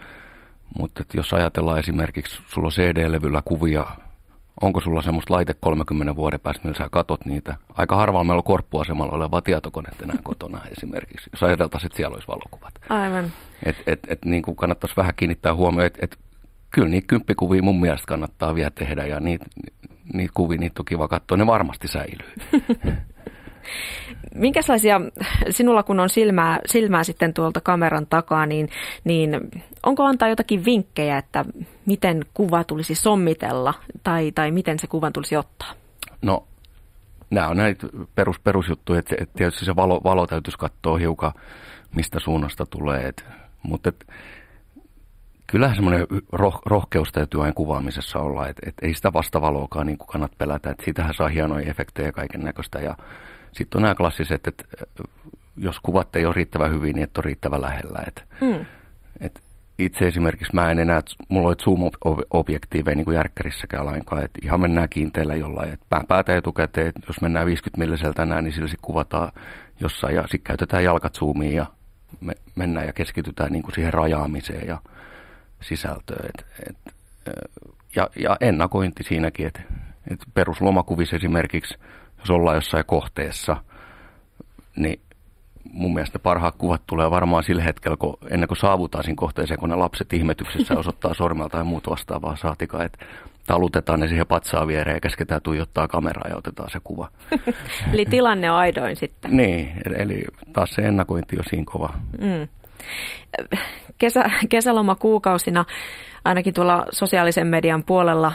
mutta 0.79 1.05
jos 1.15 1.33
ajatellaan 1.33 1.79
esimerkiksi, 1.79 2.43
sulla 2.47 2.67
on 2.67 2.73
CD-levyllä 2.73 3.43
kuvia 3.45 3.87
onko 4.61 4.81
sulla 4.81 5.03
semmoista 5.03 5.35
laite 5.35 5.55
30 5.61 6.17
vuoden 6.17 6.41
päästä, 6.41 6.63
millä 6.65 6.79
sä 6.79 6.89
katot 6.93 7.27
niitä. 7.27 7.57
Aika 7.75 7.97
harvalla 7.97 8.25
meillä 8.25 8.39
on 8.39 8.45
korppuasemalla 8.45 9.13
oleva 9.13 9.43
tietokone 9.43 9.89
enää 10.03 10.17
kotona 10.23 10.61
esimerkiksi, 10.71 11.31
jos 11.33 11.43
ajateltaisiin, 11.43 11.87
että 11.87 11.97
siellä 11.97 12.15
olisi 12.15 12.29
valokuvat. 12.29 12.75
Aivan. 12.89 13.33
Et, 13.63 13.77
et, 13.87 14.01
et, 14.09 14.25
niin 14.25 14.43
kuin 14.43 14.57
kannattaisi 14.57 14.97
vähän 14.97 15.15
kiinnittää 15.17 15.55
huomioon, 15.55 15.87
että 15.87 15.99
et, 16.03 16.19
kyllä 16.71 16.89
niitä 16.89 17.07
kymppikuvia 17.07 17.63
mun 17.63 17.81
mielestä 17.81 18.07
kannattaa 18.07 18.55
vielä 18.55 18.71
tehdä 18.71 19.07
ja 19.07 19.21
niitä, 19.21 19.45
niitä 20.13 20.33
kuvia, 20.35 20.59
niitä 20.59 20.81
on 20.81 20.85
kiva 20.85 21.09
katsoa, 21.09 21.39
ne 21.39 21.47
varmasti 21.47 21.89
säilyy. 21.89 22.33
Minkälaisia, 24.35 25.01
sinulla 25.51 25.83
kun 25.83 26.01
on 26.01 26.09
silmää, 26.09 26.61
silmää 26.67 27.05
sitten 27.05 27.35
tuolta 27.35 27.61
kameran 27.61 28.07
takaa, 28.07 28.47
niin, 28.47 28.69
niin 29.05 29.51
onko 29.83 30.05
antaa 30.05 30.29
jotakin 30.29 30.65
vinkkejä, 30.65 31.19
että 31.19 31.45
miten 31.87 32.25
kuva 32.35 32.65
tulisi 32.65 32.95
sommitella 32.95 33.75
tai, 34.03 34.33
tai 34.33 34.51
miten 34.51 34.79
se 34.79 34.87
kuvan 34.87 35.13
tulisi 35.13 35.37
ottaa? 35.37 35.73
No, 36.23 36.45
nämä 37.31 37.49
on 37.49 37.57
näitä 37.57 37.87
perus, 38.15 38.39
perusjuttuja, 38.41 38.99
että, 38.99 39.15
että 39.21 39.39
tietysti 39.39 39.65
se 39.65 39.77
valo, 39.77 40.01
valo 40.05 40.27
täytyisi 40.27 40.59
katsoa 40.59 40.99
hiukan, 40.99 41.33
mistä 41.95 42.21
suunnasta 42.21 42.67
tulee. 42.67 43.09
Et, 43.09 43.25
mutta 43.63 43.89
et, 43.89 44.07
kyllähän 45.47 45.77
semmoinen 45.77 46.07
roh, 46.33 46.63
rohkeus 46.67 47.13
täytyy 47.13 47.43
aina 47.43 47.53
kuvaamisessa 47.53 48.19
olla, 48.19 48.49
että 48.49 48.63
et 48.69 48.75
ei 48.83 48.95
sitä 48.95 49.13
vastavaloakaan 49.13 49.87
niin 49.87 49.99
kannat 49.99 50.33
pelätä, 50.39 50.71
että 50.71 50.85
siitähän 50.85 51.15
saa 51.15 51.29
hienoja 51.29 51.71
efektejä 51.71 52.13
kaiken 52.13 52.41
näköistä 52.41 52.79
ja 52.79 52.97
sitten 53.55 53.79
on 53.79 53.83
nämä 53.83 53.95
klassiset, 53.95 54.47
että 54.47 54.65
jos 55.57 55.81
kuvat 55.81 56.17
ei 56.17 56.27
ole 56.27 56.35
riittävän 56.35 56.73
hyvin, 56.73 56.95
niin 56.95 57.05
et 57.05 57.19
ole 57.19 57.25
riittävän 57.25 57.63
lähellä. 57.63 57.99
Et, 58.07 58.25
mm. 58.41 58.67
et 59.21 59.43
itse 59.79 60.09
esimerkiksi 60.09 60.55
mä 60.55 60.71
en 60.71 60.79
enää, 60.79 61.03
mulla 61.29 61.49
on 61.49 61.57
zoom-objektiiveja 61.63 62.97
niin 62.97 63.05
kuin 63.05 63.15
järkkärissäkään 63.15 63.87
lainkaan, 63.87 64.25
että 64.25 64.39
ihan 64.43 64.61
mennään 64.61 64.89
kiinteillä 64.89 65.35
jollain. 65.35 65.73
Et 65.73 65.81
pään 65.89 66.07
päätä 66.07 66.37
etukäteen, 66.37 66.87
että 66.87 67.01
jos 67.07 67.21
mennään 67.21 67.47
50 67.47 67.79
milliseltä 67.79 68.17
tänään, 68.17 68.45
niin 68.45 68.53
sillä 68.53 68.69
sitten 68.69 68.87
kuvataan 68.87 69.33
jossain 69.81 70.15
ja 70.15 70.23
sitten 70.23 70.45
käytetään 70.45 70.85
jalkat 70.85 71.15
zoomiin 71.15 71.55
ja 71.55 71.67
me 72.21 72.35
mennään 72.55 72.87
ja 72.87 72.93
keskitytään 72.93 73.53
niin 73.53 73.63
kuin 73.63 73.75
siihen 73.75 73.93
rajaamiseen 73.93 74.69
ja 74.69 74.79
sisältöön. 75.61 76.27
Et, 76.29 76.47
et, 76.69 76.95
ja, 77.97 78.11
ja 78.17 78.37
ennakointi 78.41 79.03
siinäkin, 79.03 79.47
että 79.47 79.61
et 80.11 80.21
peruslomakuvissa 80.35 81.17
esimerkiksi– 81.17 81.79
jos 82.25 82.31
ollaan 82.31 82.57
jossain 82.57 82.85
kohteessa, 82.87 83.57
niin 84.77 85.01
mun 85.73 85.95
mielestä 85.95 86.19
parhaat 86.19 86.55
kuvat 86.59 86.83
tulee 86.87 87.11
varmaan 87.11 87.45
sillä 87.45 87.63
hetkellä, 87.63 87.97
kun 87.97 88.17
ennen 88.31 88.49
kuin 88.49 88.59
saavutaan 88.59 89.05
siinä 89.05 89.17
kohteeseen, 89.17 89.61
kun 89.61 89.69
ne 89.69 89.77
lapset 89.77 90.13
ihmetyksessä 90.13 90.75
osoittaa 90.79 91.15
sormella 91.15 91.49
tai 91.49 91.65
muut 91.65 91.91
vastaavaa 91.91 92.37
saatika, 92.37 92.85
että 92.85 93.05
talutetaan 93.47 94.01
ne 94.01 94.09
siihen 94.09 94.27
patsaan 94.27 94.69
viereen 94.69 94.97
ja 94.97 95.01
käsketään 95.01 95.43
tuijottaa 95.43 95.89
kameraa 95.89 96.29
ja 96.29 96.37
otetaan 96.37 96.71
se 96.71 96.81
kuva. 96.85 97.09
eli 97.93 98.07
tilanne 98.07 98.51
on 98.51 98.57
aidoin 98.57 98.97
sitten. 98.97 99.37
Niin, 99.37 99.73
eli 99.99 100.25
taas 100.53 100.71
se 100.71 100.83
ennakointi 100.83 101.39
on 101.39 101.45
siinä 101.51 101.65
kova. 101.67 101.93
Mm. 102.19 102.49
Kesä, 103.99 104.31
kesälomakuukausina 104.49 105.65
ainakin 106.25 106.55
tuolla 106.55 106.87
sosiaalisen 106.91 107.47
median 107.47 107.85
puolella 107.85 108.33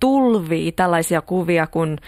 tulvii 0.00 0.72
tällaisia 0.72 1.20
kuvia 1.20 1.66
kuin 1.66 1.98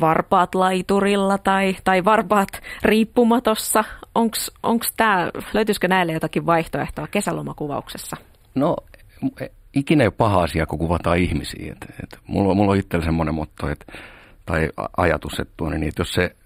varpaat 0.00 0.54
laiturilla 0.54 1.38
tai, 1.38 1.76
tai 1.84 2.04
varpaat 2.04 2.48
riippumatossa. 2.82 3.84
Onko 4.62 4.84
tämä, 4.96 5.30
löytyisikö 5.52 5.88
näille 5.88 6.12
jotakin 6.12 6.46
vaihtoehtoa 6.46 7.06
kesälomakuvauksessa? 7.06 8.16
No 8.54 8.76
ikinä 9.74 10.04
ei 10.04 10.06
ole 10.06 10.14
paha 10.16 10.42
asia, 10.42 10.66
kun 10.66 10.78
kuvataan 10.78 11.18
ihmisiä. 11.18 11.72
Et, 11.72 11.86
et, 12.02 12.18
mulla, 12.26 12.54
mulla 12.54 12.72
on 12.72 12.78
itsellä 12.78 13.04
semmoinen 13.04 13.34
motto, 13.34 13.68
et, 13.68 13.86
tai 14.46 14.70
ajatus, 14.96 15.40
että, 15.40 15.54
tuonne, 15.56 15.78
niin, 15.78 15.88
että 15.88 16.00
jos 16.00 16.12
se, 16.12 16.36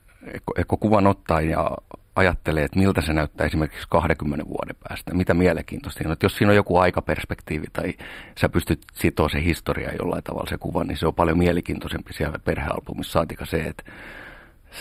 kun 0.69 0.79
kuvan 0.79 1.07
ottaa 1.07 1.41
ja 1.41 1.71
ajattelee, 2.17 2.65
että 2.65 2.79
miltä 2.79 3.01
se 3.01 3.13
näyttää 3.13 3.47
esimerkiksi 3.47 3.87
20 3.91 4.49
vuoden 4.49 4.77
päästä, 4.89 5.15
mitä 5.15 5.35
mielenkiintoista. 5.35 6.05
No, 6.05 6.13
että 6.13 6.25
jos 6.25 6.37
siinä 6.37 6.51
on 6.51 6.57
joku 6.57 6.79
aikaperspektiivi 6.79 7.67
tai 7.73 7.95
sä 8.39 8.49
pystyt 8.49 8.83
sitoa 8.95 9.29
se 9.29 9.45
historia 9.45 9.93
jollain 9.99 10.23
tavalla 10.23 10.51
se 10.51 10.59
kuva, 10.59 10.85
niin 10.85 10.97
se 10.97 11.07
on 11.07 11.15
paljon 11.15 11.39
mielenkiintoisempi 11.39 12.13
siellä 12.13 12.39
perhealbumissa. 12.39 13.13
Saatika 13.13 13.47
se, 13.47 13.57
että 13.57 13.83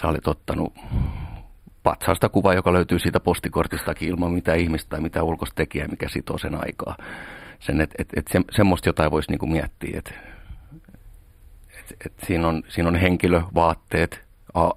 sä 0.01 0.07
olet 0.07 0.27
ottanut 0.27 0.73
patsaasta 1.83 2.29
kuvaa, 2.29 2.53
joka 2.53 2.73
löytyy 2.73 2.99
siitä 2.99 3.19
postikortistakin 3.19 4.09
ilman 4.09 4.31
mitään 4.31 4.59
ihmistä 4.59 4.89
tai 4.89 5.01
mitään 5.01 5.25
ulkoista 5.25 5.55
tekijää, 5.55 5.87
mikä 5.87 6.09
sitoo 6.09 6.37
sen 6.37 6.55
aikaa. 6.55 6.97
Sen, 7.59 7.81
että 7.81 7.95
et, 7.99 8.09
et 8.15 8.27
se, 8.31 8.41
semmoista 8.51 8.89
jotain 8.89 9.11
voisi 9.11 9.31
niinku 9.31 9.47
miettiä, 9.47 9.97
että 9.97 10.11
et, 11.79 11.95
et 12.05 12.13
siinä, 12.27 12.47
on, 12.47 12.63
siinä 12.67 12.89
on 12.89 12.95
henkilö, 12.95 13.41
vaatteet, 13.55 14.28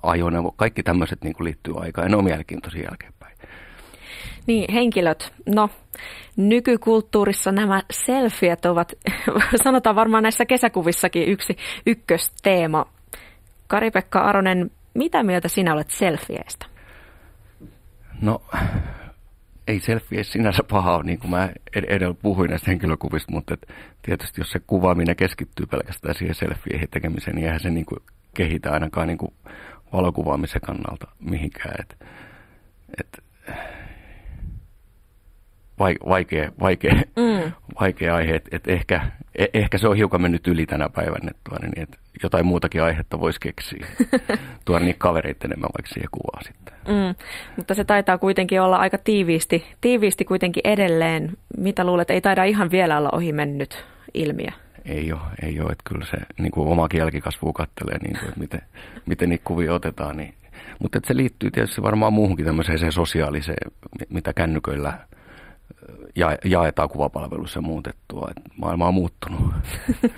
ajoneuvo, 0.03 0.53
kaikki 0.57 0.83
tämmöiset 0.83 1.25
niin 1.25 1.35
liittyy 1.41 1.75
aikaan 1.77 2.05
ja 2.05 2.09
ne 2.09 2.17
on 2.17 2.25
mielenkiintoisia 2.25 2.83
jälkeenpäin. 2.83 3.37
Niin, 4.47 4.73
henkilöt. 4.73 5.33
No, 5.47 5.71
nykykulttuurissa 6.37 7.53
nämä 7.53 7.83
selfiet 7.91 8.65
ovat, 8.65 8.93
sanotaan 9.65 9.97
varmaan 9.97 10.23
näissä 10.23 10.47
kesäkuvissakin 10.47 11.29
yksi 11.29 11.57
ykkösteema. 11.87 12.87
Kari-Pekka 13.67 14.21
Aronen, 14.21 14.71
mitä 14.95 15.23
mieltä 15.23 15.49
sinä 15.49 15.73
olet 15.73 15.91
selfieistä? 15.91 16.67
No, 18.21 18.43
ei 19.69 19.81
selfie 19.81 20.25
sinänsä 20.25 20.63
paha 20.71 20.97
ole, 20.97 21.05
niin 21.05 21.19
kuin 21.19 21.31
mä 21.31 21.49
edellä 21.75 22.15
puhuin 22.23 22.51
näistä 22.51 22.71
henkilökuvista, 22.71 23.33
mutta 23.33 23.55
et 23.55 23.75
tietysti 24.03 24.41
jos 24.41 24.51
se 24.51 24.61
kuvaaminen 24.67 25.17
keskittyy 25.17 25.67
pelkästään 25.67 26.15
siihen 26.15 26.35
selfieiden 26.35 26.89
tekemiseen, 26.91 27.37
niin 27.37 27.45
eihän 27.45 27.61
se 27.61 27.71
niin 27.71 27.87
kuin 27.87 28.01
kehitä 28.35 28.73
ainakaan 28.73 29.09
niin 29.09 29.19
kuin 29.19 29.35
valokuvaamisen 29.93 30.61
kannalta 30.61 31.07
mihinkään. 31.21 31.75
Et, 31.81 32.07
et, 33.01 33.25
vaikea, 36.09 36.53
vaikea, 36.61 36.95
mm. 36.95 37.53
vaikea 37.81 38.15
aihe, 38.15 38.35
että 38.35 38.57
et 38.57 38.69
ehkä, 38.69 39.01
e, 39.39 39.47
ehkä 39.55 39.79
se 39.79 39.89
on 39.89 39.97
hiukan 39.97 40.23
mennyt 40.23 40.47
yli 40.47 40.67
tänä 40.67 40.89
päivänä, 40.89 41.31
että, 41.31 41.67
niin, 41.67 41.83
että 41.83 41.99
jotain 42.23 42.47
muutakin 42.47 42.83
aihetta 42.83 43.21
voisi 43.21 43.41
keksiä. 43.41 43.87
Tuoda 44.65 44.85
niitä 44.85 44.99
kavereita 44.99 45.45
enemmän 45.45 45.71
vaikka 45.79 45.93
siihen 45.93 46.09
kuvaa 46.13 46.43
sitten. 46.43 46.75
Mm. 46.89 47.15
Mutta 47.57 47.75
se 47.75 47.85
taitaa 47.85 48.19
kuitenkin 48.19 48.61
olla 48.61 48.77
aika 48.77 48.99
tiiviisti, 48.99 49.65
tiiviisti 49.81 50.25
kuitenkin 50.25 50.63
edelleen. 50.65 51.33
Mitä 51.57 51.85
luulet, 51.85 52.11
ei 52.11 52.21
taida 52.21 52.45
ihan 52.45 52.71
vielä 52.71 52.99
olla 52.99 53.11
ohi 53.13 53.33
mennyt 53.33 53.85
ilmiö? 54.15 54.51
Ei 54.85 55.13
ole, 55.13 55.21
ei 55.43 55.61
ole. 55.61 55.73
Että 55.73 55.85
kyllä 55.89 56.05
se 56.05 56.17
niin 56.39 56.53
kuin 56.53 56.69
oma 56.69 56.89
jälkikasvu 56.95 57.53
kattelee, 57.53 57.99
niin 57.99 58.19
kuin, 58.19 58.29
että 58.29 58.41
miten, 58.41 58.63
miten 59.07 59.29
niitä 59.29 59.45
kuvia 59.45 59.75
otetaan. 59.75 60.17
Niin. 60.17 60.35
Mutta 60.79 60.99
että 60.99 61.09
se 61.09 61.17
liittyy 61.17 61.51
tietysti 61.51 61.83
varmaan 61.83 62.13
muuhunkin 62.13 62.47
tämmöiseen 62.47 62.93
sosiaaliseen, 62.93 63.73
mitä 64.09 64.33
kännyköillä 64.33 64.99
ja, 66.17 66.39
jaetaan 66.45 66.89
kuvapalvelussa 66.89 67.61
muutettua. 67.61 68.29
Että 68.31 68.51
maailma 68.57 68.89
on 68.89 68.95
muuttunut. 68.95 69.55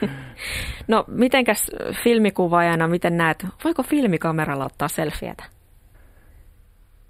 no 0.89 1.05
mitenkäs 1.09 1.71
filmikuvaajana, 2.05 2.89
miten 2.89 3.17
näet, 3.17 3.47
voiko 3.65 3.83
filmikameralla 3.83 4.65
ottaa 4.65 4.89
selfietä? 4.89 5.45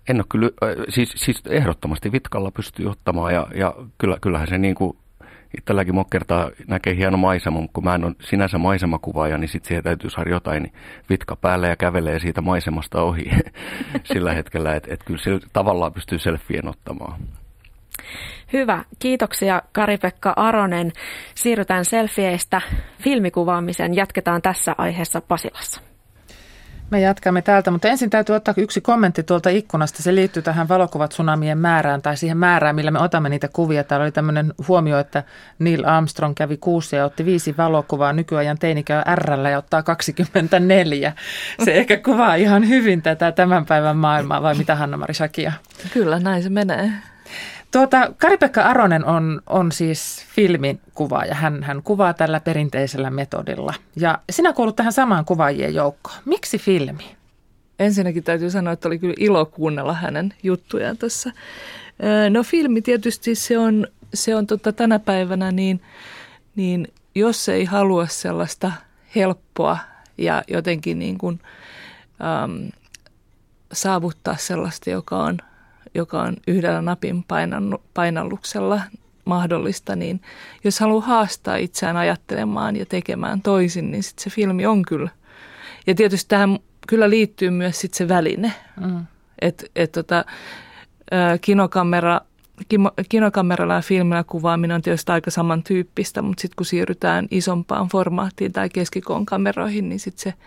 En 0.09 0.17
ole 0.17 0.25
kyllä, 0.29 0.51
siis, 0.89 1.13
siis 1.17 1.43
ehdottomasti 1.49 2.13
Vitkalla 2.13 2.51
pystyy 2.51 2.87
ottamaan 2.87 3.35
ja, 3.35 3.47
ja 3.55 3.75
kyllä, 3.99 4.19
kyllähän 4.21 4.49
se 4.49 4.59
niin 4.59 4.75
kuin 4.75 4.97
itselläkin 5.59 5.95
kertaa 6.11 6.51
näkee 6.69 6.97
hieno 6.97 7.17
maisema, 7.17 7.61
mutta 7.61 7.75
kun 7.75 7.85
mä 7.85 7.95
en 7.95 8.05
ole 8.05 8.15
sinänsä 8.21 8.59
maisemakuvaaja, 8.59 9.39
niin 9.39 9.49
sitten 9.49 9.69
siihen 9.69 9.85
täytyy 9.85 10.11
saada 10.11 10.31
jotain 10.31 10.63
niin 10.63 10.75
vitka 11.11 11.37
päälle 11.37 11.69
ja 11.69 11.77
kävelee 11.77 12.19
siitä 12.19 12.41
maisemasta 12.41 13.03
ohi 13.03 13.31
sillä 14.13 14.33
hetkellä, 14.33 14.77
että 14.77 14.95
et 14.95 15.05
kyllä 15.05 15.21
sillä 15.21 15.41
tavallaan 15.53 15.93
pystyy 15.93 16.19
selfien 16.19 16.69
ottamaan. 16.69 17.21
Hyvä. 18.53 18.85
Kiitoksia 18.99 19.63
Kari-Pekka 19.73 20.33
Aronen. 20.37 20.93
Siirrytään 21.35 21.85
selfieistä 21.85 22.61
filmikuvaamiseen. 23.03 23.97
Jatketaan 23.97 24.43
tässä 24.43 24.75
aiheessa 24.79 25.21
Pasilassa. 25.21 25.94
Me 26.95 27.01
jatkamme 27.01 27.43
täältä, 27.43 27.71
mutta 27.71 27.89
ensin 27.89 28.11
täytyy 28.11 28.37
ottaa 28.37 28.55
yksi 28.57 28.81
kommentti 28.81 29.23
tuolta 29.23 29.51
ikkunasta. 29.51 30.03
Se 30.03 30.15
liittyy 30.15 30.43
tähän 30.43 30.69
valokuvat 30.69 31.11
tsunamien 31.11 31.59
määrään 31.59 32.03
tai 32.03 32.17
siihen 32.17 32.37
määrään, 32.39 32.75
millä 32.77 32.91
me 32.91 32.99
otamme 32.99 33.29
niitä 33.29 33.49
kuvia. 33.49 33.85
Täällä 33.85 34.05
oli 34.05 34.13
tämmöinen 34.13 34.55
huomio, 34.69 34.99
että 34.99 35.23
Neil 35.59 35.83
Armstrong 35.87 36.35
kävi 36.35 36.57
kuusi 36.57 36.97
ja 36.97 37.05
otti 37.05 37.25
viisi 37.25 37.57
valokuvaa. 37.57 38.13
Nykyajan 38.13 38.59
teini 38.59 38.83
käy 38.83 39.03
R 39.15 39.49
ja 39.51 39.59
ottaa 39.59 39.83
24. 39.83 41.13
Se 41.65 41.75
ehkä 41.75 41.97
kuvaa 41.97 42.35
ihan 42.35 42.69
hyvin 42.69 43.03
tätä 43.03 43.33
tämän 43.33 43.67
päivän 43.67 43.97
maailmaa, 43.97 44.43
vai 44.43 44.55
mitä 44.55 44.75
Hanna-Mari 44.75 45.15
Shakia? 45.15 45.53
Kyllä, 45.93 46.19
näin 46.19 46.43
se 46.43 46.49
menee. 46.49 46.93
Tuota, 47.75 48.13
Kari-Pekka 48.19 48.63
Aronen 48.63 49.05
on, 49.05 49.43
on 49.47 49.73
siis 49.73 50.27
filmin 50.35 50.81
kuvaaja. 50.95 51.35
Hän, 51.35 51.63
hän 51.63 51.83
kuvaa 51.83 52.15
tällä 52.15 52.41
perinteisellä 52.41 53.11
metodilla. 53.11 53.75
Ja 53.97 54.19
sinä 54.31 54.53
kuulut 54.53 54.77
tähän 54.77 54.93
samaan 54.93 55.25
kuvaajien 55.25 55.75
joukkoon. 55.75 56.17
Miksi 56.25 56.59
filmi? 56.59 57.17
Ensinnäkin 57.79 58.25
täytyy 58.25 58.51
sanoa, 58.51 58.73
että 58.73 58.89
oli 58.89 58.99
kyllä 58.99 59.15
ilo 59.19 59.47
kuunnella 59.47 59.93
hänen 59.93 60.35
juttujaan 60.43 60.97
tässä. 60.97 61.33
No 62.31 62.43
filmi 62.43 62.83
tietysti 62.83 63.35
se 63.35 63.59
on, 63.59 63.87
se 64.15 64.37
on 64.37 64.47
tota, 64.47 64.73
tänä 64.73 64.99
päivänä 64.99 65.53
niin, 65.53 65.83
niin 66.57 66.89
jos 67.15 67.49
ei 67.49 67.65
halua 67.65 68.07
sellaista 68.07 68.73
helppoa 69.17 69.79
ja 70.19 70.43
jotenkin 70.49 70.99
niin 70.99 71.19
kuin, 71.19 71.41
äm, 72.45 72.71
saavuttaa 73.73 74.37
sellaista, 74.37 74.91
joka 74.91 75.17
on– 75.17 75.39
joka 75.95 76.23
on 76.23 76.37
yhdellä 76.47 76.83
napin 76.83 77.25
painalluksella 77.95 78.81
mahdollista, 79.25 79.97
niin 79.97 80.21
jos 80.65 80.81
haluaa 80.81 81.07
haastaa 81.07 81.57
itseään 81.57 81.97
ajattelemaan 81.97 82.77
ja 82.77 82.87
tekemään 82.87 83.43
toisin, 83.43 83.91
niin 83.91 84.03
sit 84.03 84.19
se 84.19 84.31
filmi 84.31 84.67
on 84.67 84.83
kyllä. 84.83 85.11
Ja 85.87 85.95
tietysti 85.95 86.29
tähän 86.29 86.59
kyllä 86.87 87.11
liittyy 87.11 87.51
myös 87.51 87.81
sit 87.81 87.95
se 87.95 88.09
väline. 88.09 88.53
Mm. 88.81 89.07
Että 89.41 89.67
et 89.77 89.93
tota, 89.93 90.25
kinokamera, 91.41 92.21
kinokameralla 93.09 93.75
ja 93.75 93.81
filmillä 93.81 94.25
kuvaaminen 94.25 94.75
on 94.75 94.83
tietysti 94.83 95.13
aika 95.13 95.31
samantyyppistä, 95.31 96.23
mutta 96.23 96.41
sitten 96.41 96.57
kun 96.57 96.67
siirrytään 96.67 97.29
isompaan 97.31 97.89
formaattiin 97.89 98.53
tai 98.53 98.69
keskikoon 98.69 99.27
kameroihin, 99.27 99.89
niin 99.89 100.01
sitten 100.01 100.23
se 100.23 100.39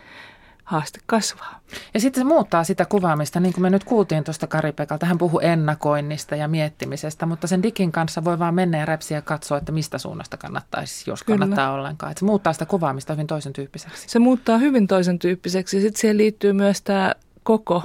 haaste 0.68 1.00
kasvaa. 1.06 1.60
Ja 1.94 2.00
sitten 2.00 2.22
se 2.22 2.28
muuttaa 2.28 2.64
sitä 2.64 2.86
kuvaamista, 2.86 3.40
niin 3.40 3.54
kuin 3.54 3.62
me 3.62 3.70
nyt 3.70 3.84
kuultiin 3.84 4.24
tuosta 4.24 4.48
Karipekalta. 4.48 5.06
Hän 5.06 5.18
puhui 5.18 5.46
ennakoinnista 5.46 6.36
ja 6.36 6.48
miettimisestä, 6.48 7.26
mutta 7.26 7.48
sen 7.48 7.64
digin 7.64 7.92
kanssa 7.92 8.24
voi 8.24 8.40
vaan 8.40 8.56
mennä 8.56 8.78
ja 8.78 8.86
räpsiä 8.86 9.18
ja 9.18 9.22
katsoa, 9.22 9.58
että 9.58 9.72
mistä 9.72 9.98
suunnasta 9.98 10.38
kannattaisi, 10.38 11.10
jos 11.10 11.24
Kyllä. 11.24 11.40
kannattaa 11.40 11.72
ollenkaan. 11.72 12.12
Että 12.12 12.20
se 12.20 12.26
muuttaa 12.26 12.54
sitä 12.54 12.66
kuvaamista 12.66 13.14
hyvin 13.14 13.28
toisen 13.28 13.54
tyyppiseksi. 13.54 14.10
Se 14.10 14.20
muuttaa 14.20 14.58
hyvin 14.58 14.88
toisen 14.88 15.20
tyyppiseksi. 15.20 15.82
Sitten 15.82 16.02
siihen 16.02 16.18
liittyy 16.18 16.54
myös 16.54 16.82
tämä 16.82 17.14
koko 17.44 17.84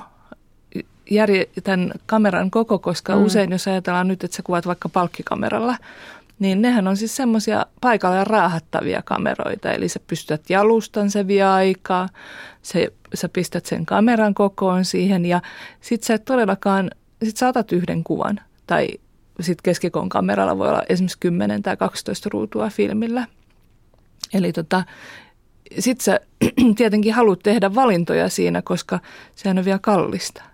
järje, 1.11 1.49
tämän 1.65 1.93
kameran 2.07 2.51
koko, 2.51 2.79
koska 2.79 3.17
mm. 3.17 3.25
usein 3.25 3.53
jos 3.53 3.69
ajatellaan 3.69 4.09
nyt, 4.09 4.25
että 4.25 4.37
sä 4.37 4.43
kuvat 4.43 4.67
vaikka 4.67 4.89
palkkikameralla, 4.89 5.77
niin 6.39 6.63
nehän 6.63 6.89
on 6.89 6.97
siis 6.97 7.17
semmoisia 7.17 7.67
paikalla 7.81 8.25
raahattavia 8.25 9.03
kameroita. 9.03 9.73
Eli 9.73 9.89
sä 9.89 10.01
pystyt 10.07 10.51
jalustan 10.51 11.11
se 11.11 11.27
vie 11.27 11.43
aikaa, 11.43 12.09
se, 12.63 12.93
sä 13.15 13.29
pistät 13.29 13.67
sen 13.67 13.87
kameran 13.87 14.35
kokoon 14.35 14.85
siihen 14.85 15.27
ja 15.27 15.43
sit 15.81 16.03
sä 16.03 16.15
et 16.15 16.25
todellakaan, 16.25 16.91
sit 17.25 17.37
sä 17.37 17.49
otat 17.49 17.73
yhden 17.73 18.05
kuvan. 18.05 18.41
Tai 18.67 18.89
sit 19.41 19.63
keskikoon 19.63 20.09
kameralla 20.09 20.59
voi 20.59 20.69
olla 20.69 20.83
esimerkiksi 20.89 21.19
10 21.21 21.63
tai 21.63 21.77
12 21.77 22.29
ruutua 22.33 22.69
filmillä. 22.69 23.27
Eli 24.35 24.53
tota, 24.53 24.85
sit 25.79 26.01
sä 26.01 26.21
tietenkin 26.77 27.15
haluat 27.15 27.41
tehdä 27.43 27.75
valintoja 27.75 28.29
siinä, 28.29 28.63
koska 28.63 29.01
sehän 29.35 29.59
on 29.59 29.65
vielä 29.65 29.79
kallista. 29.79 30.52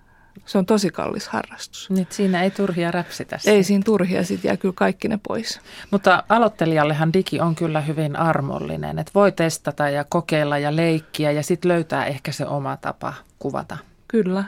Se 0.48 0.58
on 0.58 0.66
tosi 0.66 0.90
kallis 0.90 1.28
harrastus. 1.28 1.90
Niin, 1.90 2.06
siinä 2.10 2.42
ei 2.42 2.50
turhia 2.50 2.90
räpsitä. 2.90 3.38
Ei 3.46 3.64
siinä 3.64 3.82
turhia, 3.84 4.24
sitten 4.24 4.48
jää 4.48 4.56
kyllä 4.56 4.74
kaikki 4.76 5.08
ne 5.08 5.18
pois. 5.28 5.60
Mutta 5.90 6.22
aloittelijallehan 6.28 7.12
digi 7.12 7.40
on 7.40 7.54
kyllä 7.54 7.80
hyvin 7.80 8.16
armollinen, 8.16 8.98
että 8.98 9.12
voi 9.14 9.32
testata 9.32 9.88
ja 9.88 10.04
kokeilla 10.04 10.58
ja 10.58 10.76
leikkiä 10.76 11.30
ja 11.30 11.42
sitten 11.42 11.68
löytää 11.68 12.06
ehkä 12.06 12.32
se 12.32 12.46
oma 12.46 12.76
tapa 12.76 13.14
kuvata. 13.38 13.76
Kyllä, 14.08 14.44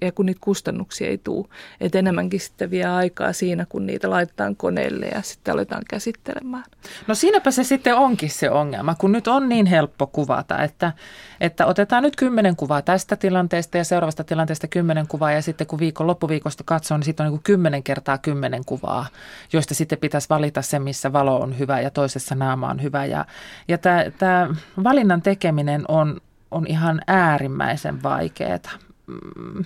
ja 0.00 0.12
kun 0.12 0.26
niitä 0.26 0.40
kustannuksia 0.40 1.08
ei 1.08 1.18
tule. 1.18 1.48
Että 1.80 1.98
enemmänkin 1.98 2.40
sitten 2.40 2.70
vie 2.70 2.84
aikaa 2.84 3.32
siinä, 3.32 3.66
kun 3.68 3.86
niitä 3.86 4.10
laitetaan 4.10 4.56
koneelle 4.56 5.06
ja 5.06 5.22
sitten 5.22 5.54
aletaan 5.54 5.82
käsittelemään. 5.90 6.64
No 7.06 7.14
siinäpä 7.14 7.50
se 7.50 7.64
sitten 7.64 7.96
onkin 7.96 8.30
se 8.30 8.50
ongelma, 8.50 8.94
kun 8.94 9.12
nyt 9.12 9.28
on 9.28 9.48
niin 9.48 9.66
helppo 9.66 10.06
kuvata, 10.06 10.62
että, 10.62 10.92
että 11.40 11.66
otetaan 11.66 12.02
nyt 12.02 12.16
kymmenen 12.16 12.56
kuvaa 12.56 12.82
tästä 12.82 13.16
tilanteesta 13.16 13.78
ja 13.78 13.84
seuraavasta 13.84 14.24
tilanteesta 14.24 14.68
kymmenen 14.68 15.06
kuvaa 15.06 15.32
ja 15.32 15.42
sitten 15.42 15.66
kun 15.66 15.78
viikon 15.78 16.06
loppuviikosta 16.06 16.64
katsoo, 16.66 16.96
niin 16.96 17.04
sitten 17.04 17.26
on 17.26 17.32
niin 17.32 17.42
kymmenen 17.42 17.82
kertaa 17.82 18.18
kymmenen 18.18 18.64
kuvaa, 18.66 19.06
joista 19.52 19.74
sitten 19.74 19.98
pitäisi 19.98 20.28
valita 20.30 20.62
se, 20.62 20.78
missä 20.78 21.12
valo 21.12 21.40
on 21.40 21.58
hyvä 21.58 21.80
ja 21.80 21.90
toisessa 21.90 22.34
naama 22.34 22.70
on 22.70 22.82
hyvä. 22.82 23.04
Ja, 23.04 23.24
ja 23.68 23.78
tämä 24.18 24.48
valinnan 24.84 25.22
tekeminen 25.22 25.84
on, 25.88 26.20
on 26.50 26.66
ihan 26.66 27.00
äärimmäisen 27.06 28.02
vaikeaa. 28.02 28.58
Mm, 29.06 29.64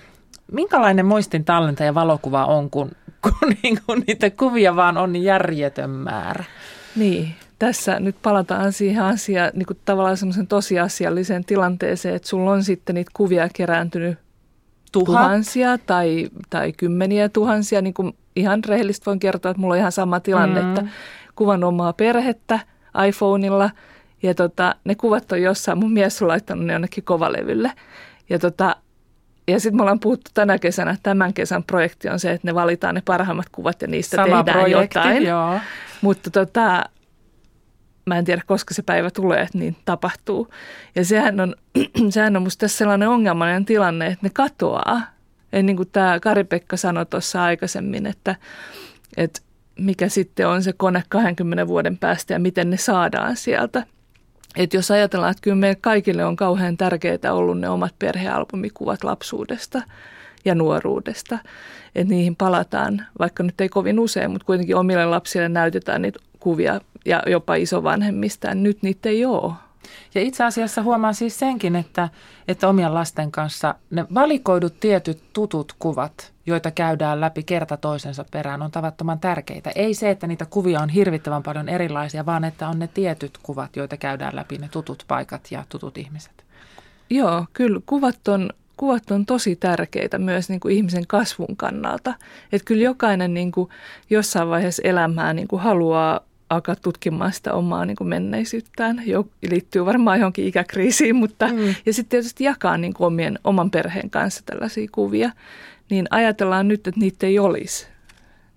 minkälainen 0.51 1.05
muistin 1.05 1.45
tallenta 1.45 1.83
ja 1.83 1.95
valokuva 1.95 2.45
on, 2.45 2.69
kun, 2.69 2.91
kun, 3.23 3.53
niin 3.63 3.79
kun 3.85 4.03
niitä 4.07 4.29
kuvia 4.29 4.75
vaan 4.75 4.97
on 4.97 5.13
niin 5.13 5.23
järjetön 5.23 5.89
määrä? 5.89 6.43
Niin, 6.95 7.35
tässä 7.59 7.99
nyt 7.99 8.15
palataan 8.21 8.73
siihen 8.73 9.03
asiaan 9.03 9.51
niin 9.53 9.65
kuin 9.65 9.79
tavallaan 9.85 10.17
semmoisen 10.17 10.47
tosiasialliseen 10.47 11.45
tilanteeseen, 11.45 12.15
että 12.15 12.27
sulla 12.27 12.51
on 12.51 12.63
sitten 12.63 12.95
niitä 12.95 13.11
kuvia 13.13 13.49
kerääntynyt 13.53 14.17
Tuhat. 14.91 15.05
tuhansia 15.05 15.77
tai, 15.77 16.29
tai 16.49 16.73
kymmeniä 16.73 17.29
tuhansia. 17.29 17.81
Niin 17.81 17.93
kuin 17.93 18.17
ihan 18.35 18.63
rehellisesti 18.63 19.05
voin 19.05 19.19
kertoa, 19.19 19.51
että 19.51 19.61
mulla 19.61 19.73
on 19.73 19.79
ihan 19.79 19.91
sama 19.91 20.19
tilanne, 20.19 20.61
mm. 20.61 20.69
että 20.69 20.85
kuvan 21.35 21.63
omaa 21.63 21.93
perhettä 21.93 22.59
iPhoneilla 23.07 23.69
ja 24.23 24.33
tota, 24.33 24.75
ne 24.83 24.95
kuvat 24.95 25.31
on 25.31 25.41
jossain, 25.41 25.77
mun 25.77 25.91
mies 25.91 26.21
on 26.21 26.27
laittanut 26.27 26.65
ne 26.65 26.73
jonnekin 26.73 27.03
kovalevylle. 27.03 27.71
Ja 28.29 28.39
tota, 28.39 28.75
ja 29.47 29.59
sitten 29.59 29.77
me 29.77 29.81
ollaan 29.81 29.99
puhuttu 29.99 30.31
tänä 30.33 30.59
kesänä, 30.59 30.97
tämän 31.03 31.33
kesän 31.33 31.63
projekti 31.63 32.09
on 32.09 32.19
se, 32.19 32.31
että 32.31 32.47
ne 32.47 32.55
valitaan 32.55 32.95
ne 32.95 33.01
parhaimmat 33.05 33.49
kuvat 33.51 33.81
ja 33.81 33.87
niistä 33.87 34.15
Sama 34.15 34.43
tehdään 34.43 34.63
projekti, 34.63 34.97
jotain. 34.99 35.23
Joo. 35.23 35.59
Mutta 36.01 36.31
tota, 36.31 36.83
mä 38.05 38.17
en 38.17 38.25
tiedä, 38.25 38.41
koska 38.47 38.73
se 38.73 38.81
päivä 38.81 39.11
tulee, 39.11 39.41
että 39.41 39.57
niin 39.57 39.75
tapahtuu. 39.85 40.47
Ja 40.95 41.05
sehän 41.05 41.39
on, 41.39 41.55
sehän 42.09 42.35
on 42.35 42.43
musta 42.43 42.59
tässä 42.59 42.77
sellainen 42.77 43.09
ongelmallinen 43.09 43.65
tilanne, 43.65 44.07
että 44.07 44.25
ne 44.25 44.29
katoaa. 44.33 45.01
Ja 45.51 45.63
niin 45.63 45.77
kuin 45.77 45.89
tämä 45.91 46.19
Kari-Pekka 46.19 46.77
sanoi 46.77 47.05
tuossa 47.05 47.43
aikaisemmin, 47.43 48.05
että, 48.05 48.35
että 49.17 49.41
mikä 49.79 50.09
sitten 50.09 50.47
on 50.47 50.63
se 50.63 50.73
kone 50.73 51.03
20 51.09 51.67
vuoden 51.67 51.97
päästä 51.97 52.33
ja 52.33 52.39
miten 52.39 52.69
ne 52.69 52.77
saadaan 52.77 53.35
sieltä– 53.35 53.83
että 54.57 54.77
jos 54.77 54.91
ajatellaan, 54.91 55.31
että 55.31 55.41
kyllä 55.41 55.55
meille 55.55 55.77
kaikille 55.81 56.25
on 56.25 56.35
kauhean 56.35 56.77
tärkeää 56.77 57.33
ollut 57.33 57.59
ne 57.59 57.69
omat 57.69 57.95
perhealbumikuvat 57.99 59.03
lapsuudesta 59.03 59.81
ja 60.45 60.55
nuoruudesta, 60.55 61.39
että 61.95 62.13
niihin 62.13 62.35
palataan, 62.35 63.05
vaikka 63.19 63.43
nyt 63.43 63.61
ei 63.61 63.69
kovin 63.69 63.99
usein, 63.99 64.31
mutta 64.31 64.45
kuitenkin 64.45 64.75
omille 64.75 65.05
lapsille 65.05 65.49
näytetään 65.49 66.01
niitä 66.01 66.19
kuvia 66.39 66.81
ja 67.05 67.23
jopa 67.27 67.55
isovanhemmista, 67.55 68.55
nyt 68.55 68.83
niitä 68.83 69.09
ei 69.09 69.25
ole. 69.25 69.53
Ja 70.15 70.21
itse 70.21 70.43
asiassa 70.43 70.83
huomaan 70.83 71.15
siis 71.15 71.39
senkin, 71.39 71.75
että, 71.75 72.09
että 72.47 72.69
omien 72.69 72.93
lasten 72.93 73.31
kanssa 73.31 73.75
ne 73.89 74.05
valikoidut 74.13 74.79
tietyt 74.79 75.23
tutut 75.33 75.75
kuvat, 75.79 76.33
joita 76.45 76.71
käydään 76.71 77.21
läpi 77.21 77.43
kerta 77.43 77.77
toisensa 77.77 78.25
perään, 78.31 78.61
on 78.61 78.71
tavattoman 78.71 79.19
tärkeitä. 79.19 79.71
Ei 79.75 79.93
se, 79.93 80.09
että 80.09 80.27
niitä 80.27 80.45
kuvia 80.45 80.79
on 80.79 80.89
hirvittävän 80.89 81.43
paljon 81.43 81.69
erilaisia, 81.69 82.25
vaan 82.25 82.43
että 82.43 82.67
on 82.67 82.79
ne 82.79 82.87
tietyt 82.87 83.37
kuvat, 83.43 83.75
joita 83.75 83.97
käydään 83.97 84.35
läpi, 84.35 84.57
ne 84.57 84.67
tutut 84.71 85.03
paikat 85.07 85.47
ja 85.51 85.63
tutut 85.69 85.97
ihmiset. 85.97 86.45
Joo, 87.09 87.45
kyllä 87.53 87.79
kuvat 87.85 88.27
on, 88.27 88.49
kuvat 88.77 89.11
on 89.11 89.25
tosi 89.25 89.55
tärkeitä 89.55 90.17
myös 90.17 90.49
niin 90.49 90.59
kuin 90.59 90.75
ihmisen 90.75 91.07
kasvun 91.07 91.57
kannalta. 91.57 92.13
Että 92.51 92.65
kyllä 92.65 92.83
jokainen 92.83 93.33
niin 93.33 93.51
kuin 93.51 93.69
jossain 94.09 94.49
vaiheessa 94.49 94.81
elämää 94.85 95.33
niin 95.33 95.47
kuin 95.47 95.61
haluaa 95.61 96.21
alkaa 96.49 96.75
tutkimaan 96.75 97.33
sitä 97.33 97.53
omaa 97.53 97.85
niin 97.85 97.95
kuin 97.95 98.07
menneisyyttään. 98.07 99.01
Jo, 99.05 99.27
liittyy 99.49 99.85
varmaan 99.85 100.19
johonkin 100.19 100.47
ikäkriisiin, 100.47 101.15
mutta 101.15 101.47
mm. 101.47 101.75
ja 101.85 101.93
sitten 101.93 102.09
tietysti 102.09 102.43
jakaa 102.43 102.77
niin 102.77 102.93
kuin 102.93 103.07
omien, 103.07 103.39
oman 103.43 103.71
perheen 103.71 104.09
kanssa 104.09 104.43
tällaisia 104.45 104.87
kuvia. 104.91 105.31
Niin 105.89 106.07
ajatellaan 106.09 106.67
nyt, 106.67 106.87
että 106.87 106.99
niitä 106.99 107.27
ei 107.27 107.39
olisi. 107.39 107.87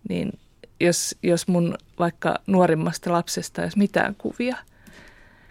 Niin 0.08 0.32
jos, 0.80 1.16
jos 1.22 1.48
mun 1.48 1.74
vaikka 1.98 2.38
nuorimmasta 2.46 3.12
lapsesta 3.12 3.62
olisi 3.62 3.78
mitään 3.78 4.14
kuvia. 4.14 4.56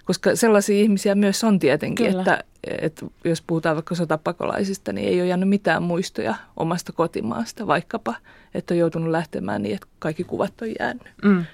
Koska 0.06 0.36
sellaisia 0.36 0.76
ihmisiä 0.76 1.16
myös 1.16 1.44
on 1.44 1.60
tietenkin, 1.60 2.18
että, 2.18 2.44
että 2.64 3.06
jos 3.24 3.42
puhutaan 3.42 3.76
vaikka 3.76 3.96
sotapakolaisista, 3.96 4.94
niin 4.94 5.08
ei 5.08 5.22
ole 5.22 5.28
jäänyt 5.28 5.50
mitään 5.50 5.84
muistoja 5.84 6.36
omasta 6.58 6.92
kotimaasta 6.92 7.68
vaikkapa, 7.68 8.16
että 8.54 8.74
on 8.74 8.78
joutunut 8.78 9.10
lähtemään 9.10 9.62
niin, 9.62 9.76
että 9.76 9.88
kaikki 10.00 10.24
kuvat 10.24 10.62
on 10.62 10.68
jäänyt. 10.80 11.04
Mm. 11.24 11.46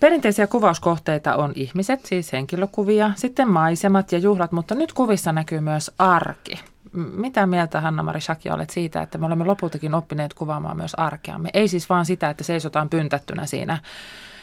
Perinteisiä 0.00 0.46
kuvauskohteita 0.46 1.36
on 1.36 1.52
ihmiset, 1.54 2.06
siis 2.06 2.32
henkilökuvia, 2.32 3.10
sitten 3.16 3.48
maisemat 3.48 4.12
ja 4.12 4.18
juhlat, 4.18 4.52
mutta 4.52 4.74
nyt 4.74 4.92
kuvissa 4.92 5.32
näkyy 5.32 5.60
myös 5.60 5.90
arki. 5.98 6.60
Mitä 6.92 7.46
mieltä 7.46 7.80
Hanna-Mari 7.80 8.20
Shakia 8.20 8.54
olet 8.54 8.70
siitä, 8.70 9.02
että 9.02 9.18
me 9.18 9.26
olemme 9.26 9.44
lopultakin 9.44 9.94
oppineet 9.94 10.34
kuvaamaan 10.34 10.76
myös 10.76 10.94
arkeamme? 10.94 11.50
Ei 11.54 11.68
siis 11.68 11.88
vaan 11.88 12.06
sitä, 12.06 12.30
että 12.30 12.44
seisotaan 12.44 12.88
pyntättynä 12.88 13.46
siinä, 13.46 13.78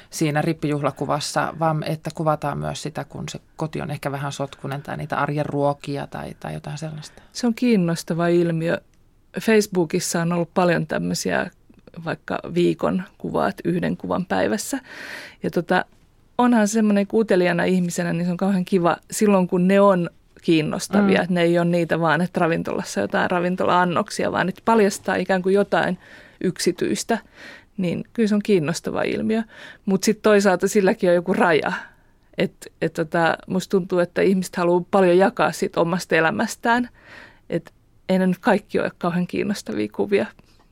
siinä 0.10 0.42
rippijuhlakuvassa, 0.42 1.54
vaan 1.60 1.84
että 1.84 2.10
kuvataan 2.16 2.58
myös 2.58 2.82
sitä, 2.82 3.04
kun 3.04 3.24
se 3.30 3.40
koti 3.56 3.82
on 3.82 3.92
ehkä 3.92 4.12
vähän 4.12 4.32
sotkunen 4.32 4.82
tai 4.82 4.98
niitä 4.98 5.18
arjen 5.18 5.46
ruokia 5.46 6.08
tai, 6.08 6.36
tai 6.40 6.54
jotain 6.54 6.78
sellaista. 6.78 7.22
Se 7.32 7.48
on 7.48 7.56
kiinnostava 7.56 8.28
ilmiö. 8.28 8.78
Facebookissa 9.42 10.22
on 10.22 10.34
ollut 10.34 10.54
paljon 10.54 10.88
tämmöisiä 10.88 11.52
vaikka 12.06 12.40
viikon 12.54 13.04
kuvaat 13.18 13.56
yhden 13.64 13.98
kuvan 13.98 14.26
päivässä. 14.26 14.80
Ja 15.44 15.52
tota, 15.52 15.86
onhan 16.38 16.68
semmoinen 16.68 17.08
kuutelijana 17.08 17.64
ihmisenä, 17.64 18.14
niin 18.14 18.26
se 18.26 18.32
on 18.32 18.38
kauhean 18.38 18.66
kiva 18.66 18.98
silloin, 19.12 19.48
kun 19.48 19.68
ne 19.68 19.82
on 19.82 20.10
kiinnostavia. 20.42 21.18
Mm. 21.18 21.24
Että 21.24 21.34
ne 21.34 21.42
ei 21.42 21.60
ole 21.60 21.66
niitä 21.66 22.00
vaan, 22.00 22.22
että 22.22 22.40
ravintolassa 22.40 23.02
jotain 23.02 23.32
ravintola-annoksia, 23.32 24.32
vaan 24.32 24.50
että 24.50 24.62
paljastaa 24.66 25.16
ikään 25.16 25.42
kuin 25.42 25.56
jotain 25.56 25.98
yksityistä. 26.44 27.18
Niin 27.78 28.04
kyllä 28.14 28.28
se 28.30 28.36
on 28.36 28.42
kiinnostava 28.44 29.02
ilmiö. 29.02 29.44
Mutta 29.86 30.06
sitten 30.06 30.24
toisaalta 30.24 30.68
silläkin 30.68 31.10
on 31.10 31.16
joku 31.16 31.34
raja. 31.34 31.74
Että 32.38 32.70
et 32.82 32.94
tota, 32.94 33.38
musta 33.48 33.72
tuntuu, 33.72 34.00
että 34.00 34.22
ihmiset 34.22 34.56
haluaa 34.56 34.86
paljon 34.92 35.18
jakaa 35.18 35.52
siitä 35.52 35.82
omasta 35.82 36.16
elämästään. 36.16 36.90
Että 37.50 37.72
ei 38.10 38.20
ne 38.20 38.28
nyt 38.28 38.40
kaikki 38.40 38.80
ole 38.80 38.92
kauhean 38.98 39.28
kiinnostavia 39.28 39.88
kuvia, 39.96 40.26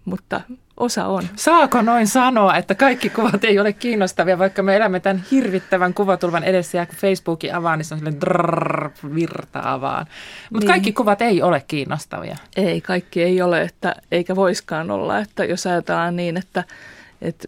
mutta 0.06 0.42
osa 0.78 1.06
on. 1.06 1.24
Saako 1.36 1.82
noin 1.82 2.08
sanoa, 2.08 2.58
että 2.58 2.76
kaikki 2.76 3.10
kuvat 3.10 3.44
ei 3.44 3.60
ole 3.60 3.74
kiinnostavia, 3.74 4.40
vaikka 4.40 4.64
me 4.64 4.76
elämme 4.76 5.00
tämän 5.00 5.24
hirvittävän 5.32 5.94
kuvatulvan 5.94 6.44
edessä 6.44 6.78
ja 6.78 6.86
kun 6.86 6.96
Facebookin 6.96 7.56
avaa, 7.56 7.78
niin 7.78 7.86
se 7.86 7.94
on 7.94 8.00
silleen 8.00 8.22
drrrr, 8.22 8.90
virtaa 9.16 9.82
vaan. 9.82 10.06
Mutta 10.52 10.66
niin. 10.66 10.68
kaikki 10.68 10.94
kuvat 10.94 11.22
ei 11.22 11.42
ole 11.42 11.64
kiinnostavia. 11.68 12.38
Ei, 12.56 12.82
kaikki 12.82 13.24
ei 13.24 13.42
ole, 13.42 13.62
että, 13.62 13.96
eikä 14.12 14.36
voiskaan 14.36 14.92
olla, 14.92 15.20
että 15.20 15.46
jos 15.46 15.68
ajatellaan 15.68 16.16
niin, 16.16 16.38
että, 16.38 16.64
että 17.22 17.48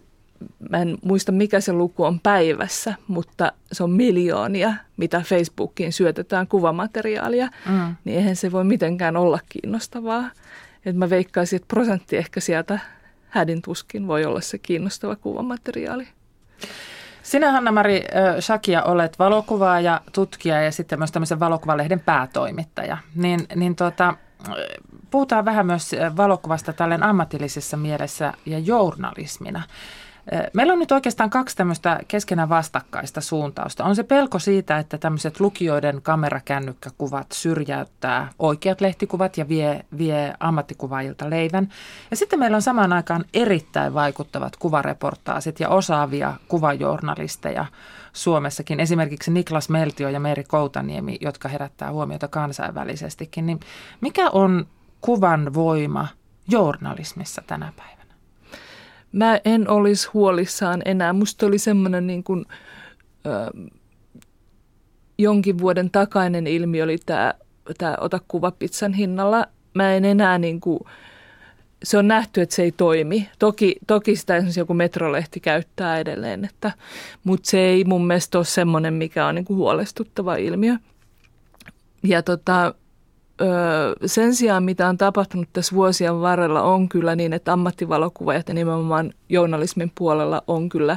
mä 0.70 0.78
en 0.78 0.98
muista 1.04 1.32
mikä 1.32 1.60
se 1.60 1.72
luku 1.72 2.04
on 2.04 2.20
päivässä, 2.20 2.94
mutta 3.08 3.52
se 3.72 3.84
on 3.84 3.90
miljoonia, 3.90 4.74
mitä 4.96 5.20
Facebookiin 5.20 5.92
syötetään 5.92 6.46
kuvamateriaalia, 6.46 7.48
mm. 7.68 7.94
niin 8.04 8.18
eihän 8.18 8.36
se 8.36 8.52
voi 8.52 8.64
mitenkään 8.64 9.16
olla 9.16 9.38
kiinnostavaa. 9.48 10.30
Et 10.86 10.96
mä 10.96 11.10
veikkaisin, 11.10 11.56
että 11.56 11.68
prosentti 11.68 12.16
ehkä 12.16 12.40
sieltä 12.40 12.78
hädin 13.36 13.62
tuskin 13.62 14.06
voi 14.06 14.24
olla 14.24 14.40
se 14.40 14.58
kiinnostava 14.58 15.16
kuvamateriaali. 15.16 16.08
Sinä 17.22 17.52
Hanna-Mari 17.52 18.04
Shakia 18.40 18.82
olet 18.82 19.18
valokuvaaja, 19.18 20.00
tutkija 20.12 20.62
ja 20.62 20.72
sitten 20.72 20.98
myös 20.98 21.12
tämmöisen 21.12 21.40
valokuvalehden 21.40 22.00
päätoimittaja. 22.00 22.98
Niin, 23.14 23.46
niin 23.54 23.76
tuota, 23.76 24.14
puhutaan 25.10 25.44
vähän 25.44 25.66
myös 25.66 25.90
valokuvasta 26.16 26.72
tälleen 26.72 27.02
ammatillisessa 27.02 27.76
mielessä 27.76 28.32
ja 28.46 28.58
journalismina. 28.58 29.62
Meillä 30.52 30.72
on 30.72 30.78
nyt 30.78 30.92
oikeastaan 30.92 31.30
kaksi 31.30 31.56
tämmöistä 31.56 32.00
keskenään 32.08 32.48
vastakkaista 32.48 33.20
suuntausta. 33.20 33.84
On 33.84 33.96
se 33.96 34.02
pelko 34.02 34.38
siitä, 34.38 34.78
että 34.78 34.98
tämmöiset 34.98 35.40
lukijoiden 35.40 36.02
kamerakännykkäkuvat 36.02 37.26
syrjäyttää 37.32 38.28
oikeat 38.38 38.80
lehtikuvat 38.80 39.38
ja 39.38 39.48
vie, 39.48 39.84
vie 39.98 40.34
ammattikuvaajilta 40.40 41.30
leivän. 41.30 41.68
Ja 42.10 42.16
sitten 42.16 42.38
meillä 42.38 42.54
on 42.54 42.62
samaan 42.62 42.92
aikaan 42.92 43.24
erittäin 43.34 43.94
vaikuttavat 43.94 44.56
kuvareportaasit 44.56 45.60
ja 45.60 45.68
osaavia 45.68 46.34
kuvajournalisteja 46.48 47.66
Suomessakin. 48.12 48.80
Esimerkiksi 48.80 49.30
Niklas 49.30 49.68
Meltio 49.68 50.08
ja 50.08 50.20
Meri 50.20 50.44
Koutaniemi, 50.44 51.18
jotka 51.20 51.48
herättää 51.48 51.92
huomiota 51.92 52.28
kansainvälisestikin. 52.28 53.46
Niin 53.46 53.60
mikä 54.00 54.30
on 54.30 54.66
kuvan 55.00 55.54
voima 55.54 56.08
journalismissa 56.48 57.42
tänä 57.46 57.72
päivänä? 57.76 57.95
Mä 59.16 59.40
en 59.44 59.70
olisi 59.70 60.08
huolissaan 60.14 60.82
enää. 60.84 61.12
Musta 61.12 61.46
oli 61.46 61.58
semmoinen 61.58 62.06
niin 62.06 62.24
kuin, 62.24 62.44
ö, 63.26 63.68
jonkin 65.18 65.58
vuoden 65.58 65.90
takainen 65.90 66.46
ilmiö 66.46 66.84
oli 66.84 66.98
tämä, 67.06 67.34
tämä 67.78 67.96
ota 68.00 68.20
kuva 68.28 68.50
pizzan 68.50 68.92
hinnalla. 68.92 69.46
Mä 69.74 69.94
en 69.94 70.04
enää 70.04 70.38
niin 70.38 70.60
kuin, 70.60 70.80
se 71.82 71.98
on 71.98 72.08
nähty, 72.08 72.40
että 72.40 72.54
se 72.54 72.62
ei 72.62 72.72
toimi. 72.72 73.28
Toki, 73.38 73.76
toki 73.86 74.16
sitä 74.16 74.36
esimerkiksi 74.36 74.60
joku 74.60 74.74
metrolehti 74.74 75.40
käyttää 75.40 75.98
edelleen, 75.98 76.44
että, 76.44 76.72
mutta 77.24 77.50
se 77.50 77.58
ei 77.58 77.84
mun 77.84 78.06
mielestä 78.06 78.38
ole 78.38 78.44
semmoinen, 78.44 78.94
mikä 78.94 79.26
on 79.26 79.34
niin 79.34 79.44
kuin 79.44 79.56
huolestuttava 79.56 80.36
ilmiö. 80.36 80.76
Ja 82.02 82.22
tota, 82.22 82.74
sen 84.06 84.34
sijaan, 84.34 84.62
mitä 84.62 84.88
on 84.88 84.98
tapahtunut 84.98 85.48
tässä 85.52 85.76
vuosien 85.76 86.20
varrella, 86.20 86.62
on 86.62 86.88
kyllä 86.88 87.16
niin, 87.16 87.32
että 87.32 87.52
ammattivalokuvaajat 87.52 88.48
ja 88.48 88.54
nimenomaan 88.54 89.12
journalismin 89.28 89.92
puolella 89.94 90.42
on 90.46 90.68
kyllä, 90.68 90.96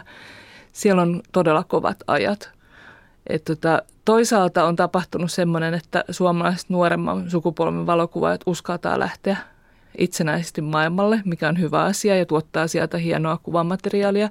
siellä 0.73 1.01
on 1.01 1.21
todella 1.31 1.63
kovat 1.63 1.97
ajat. 2.07 2.49
Et 3.27 3.43
tota, 3.43 3.81
toisaalta 4.05 4.65
on 4.65 4.75
tapahtunut 4.75 5.31
semmoinen, 5.31 5.73
että 5.73 6.03
suomalaiset 6.09 6.69
nuoremman 6.69 7.29
sukupolven 7.29 7.85
valokuvaajat 7.85 8.41
uskaltaa 8.45 8.99
lähteä 8.99 9.37
itsenäisesti 9.97 10.61
maailmalle, 10.61 11.21
mikä 11.25 11.49
on 11.49 11.59
hyvä 11.59 11.83
asia 11.83 12.15
ja 12.15 12.25
tuottaa 12.25 12.67
sieltä 12.67 12.97
hienoa 12.97 13.39
kuvamateriaalia. 13.43 14.29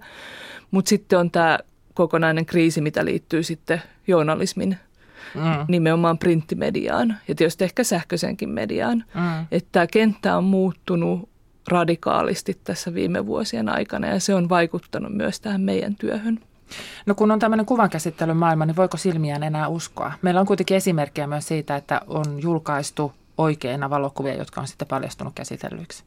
Mutta 0.70 0.88
sitten 0.88 1.18
on 1.18 1.30
tämä 1.30 1.58
kokonainen 1.94 2.46
kriisi, 2.46 2.80
mitä 2.80 3.04
liittyy 3.04 3.42
sitten 3.42 3.82
journalismin 4.06 4.76
mm. 5.34 5.64
nimenomaan 5.68 6.18
printtimediaan 6.18 7.16
ja 7.28 7.34
tietysti 7.34 7.64
ehkä 7.64 7.84
sähköisenkin 7.84 8.48
mediaan. 8.48 9.04
Mm. 9.14 9.46
Että 9.50 9.68
tämä 9.72 9.86
kenttä 9.86 10.36
on 10.36 10.44
muuttunut 10.44 11.28
radikaalisti 11.68 12.60
tässä 12.64 12.94
viime 12.94 13.26
vuosien 13.26 13.68
aikana 13.68 14.06
ja 14.06 14.20
se 14.20 14.34
on 14.34 14.48
vaikuttanut 14.48 15.12
myös 15.12 15.40
tähän 15.40 15.60
meidän 15.60 15.94
työhön. 15.96 16.38
No 17.06 17.14
kun 17.14 17.30
on 17.30 17.38
tämmöinen 17.38 17.66
kuvankäsittelyn 17.66 18.36
maailma, 18.36 18.66
niin 18.66 18.76
voiko 18.76 18.96
silmiään 18.96 19.42
enää 19.42 19.68
uskoa? 19.68 20.12
Meillä 20.22 20.40
on 20.40 20.46
kuitenkin 20.46 20.76
esimerkkejä 20.76 21.26
myös 21.26 21.48
siitä, 21.48 21.76
että 21.76 22.00
on 22.06 22.42
julkaistu 22.42 23.12
oikeina 23.38 23.90
valokuvia, 23.90 24.34
jotka 24.34 24.60
on 24.60 24.68
sitten 24.68 24.88
paljastunut 24.88 25.32
käsitellyiksi. 25.34 26.04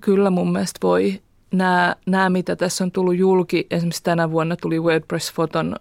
Kyllä 0.00 0.30
mun 0.30 0.52
mielestä 0.52 0.78
voi. 0.82 1.20
Nämä, 1.52 1.96
nämä 2.06 2.30
mitä 2.30 2.56
tässä 2.56 2.84
on 2.84 2.92
tullut 2.92 3.16
julki, 3.16 3.66
esimerkiksi 3.70 4.02
tänä 4.02 4.30
vuonna 4.30 4.56
tuli 4.56 4.78
WordPress-foton 4.78 5.76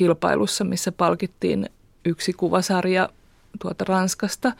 kilpailussa, 0.00 0.64
missä 0.64 0.92
palkittiin 0.92 1.70
yksi 2.04 2.32
kuvasarja 2.32 3.08
tuolta 3.62 3.84
Ranskasta. 3.88 4.52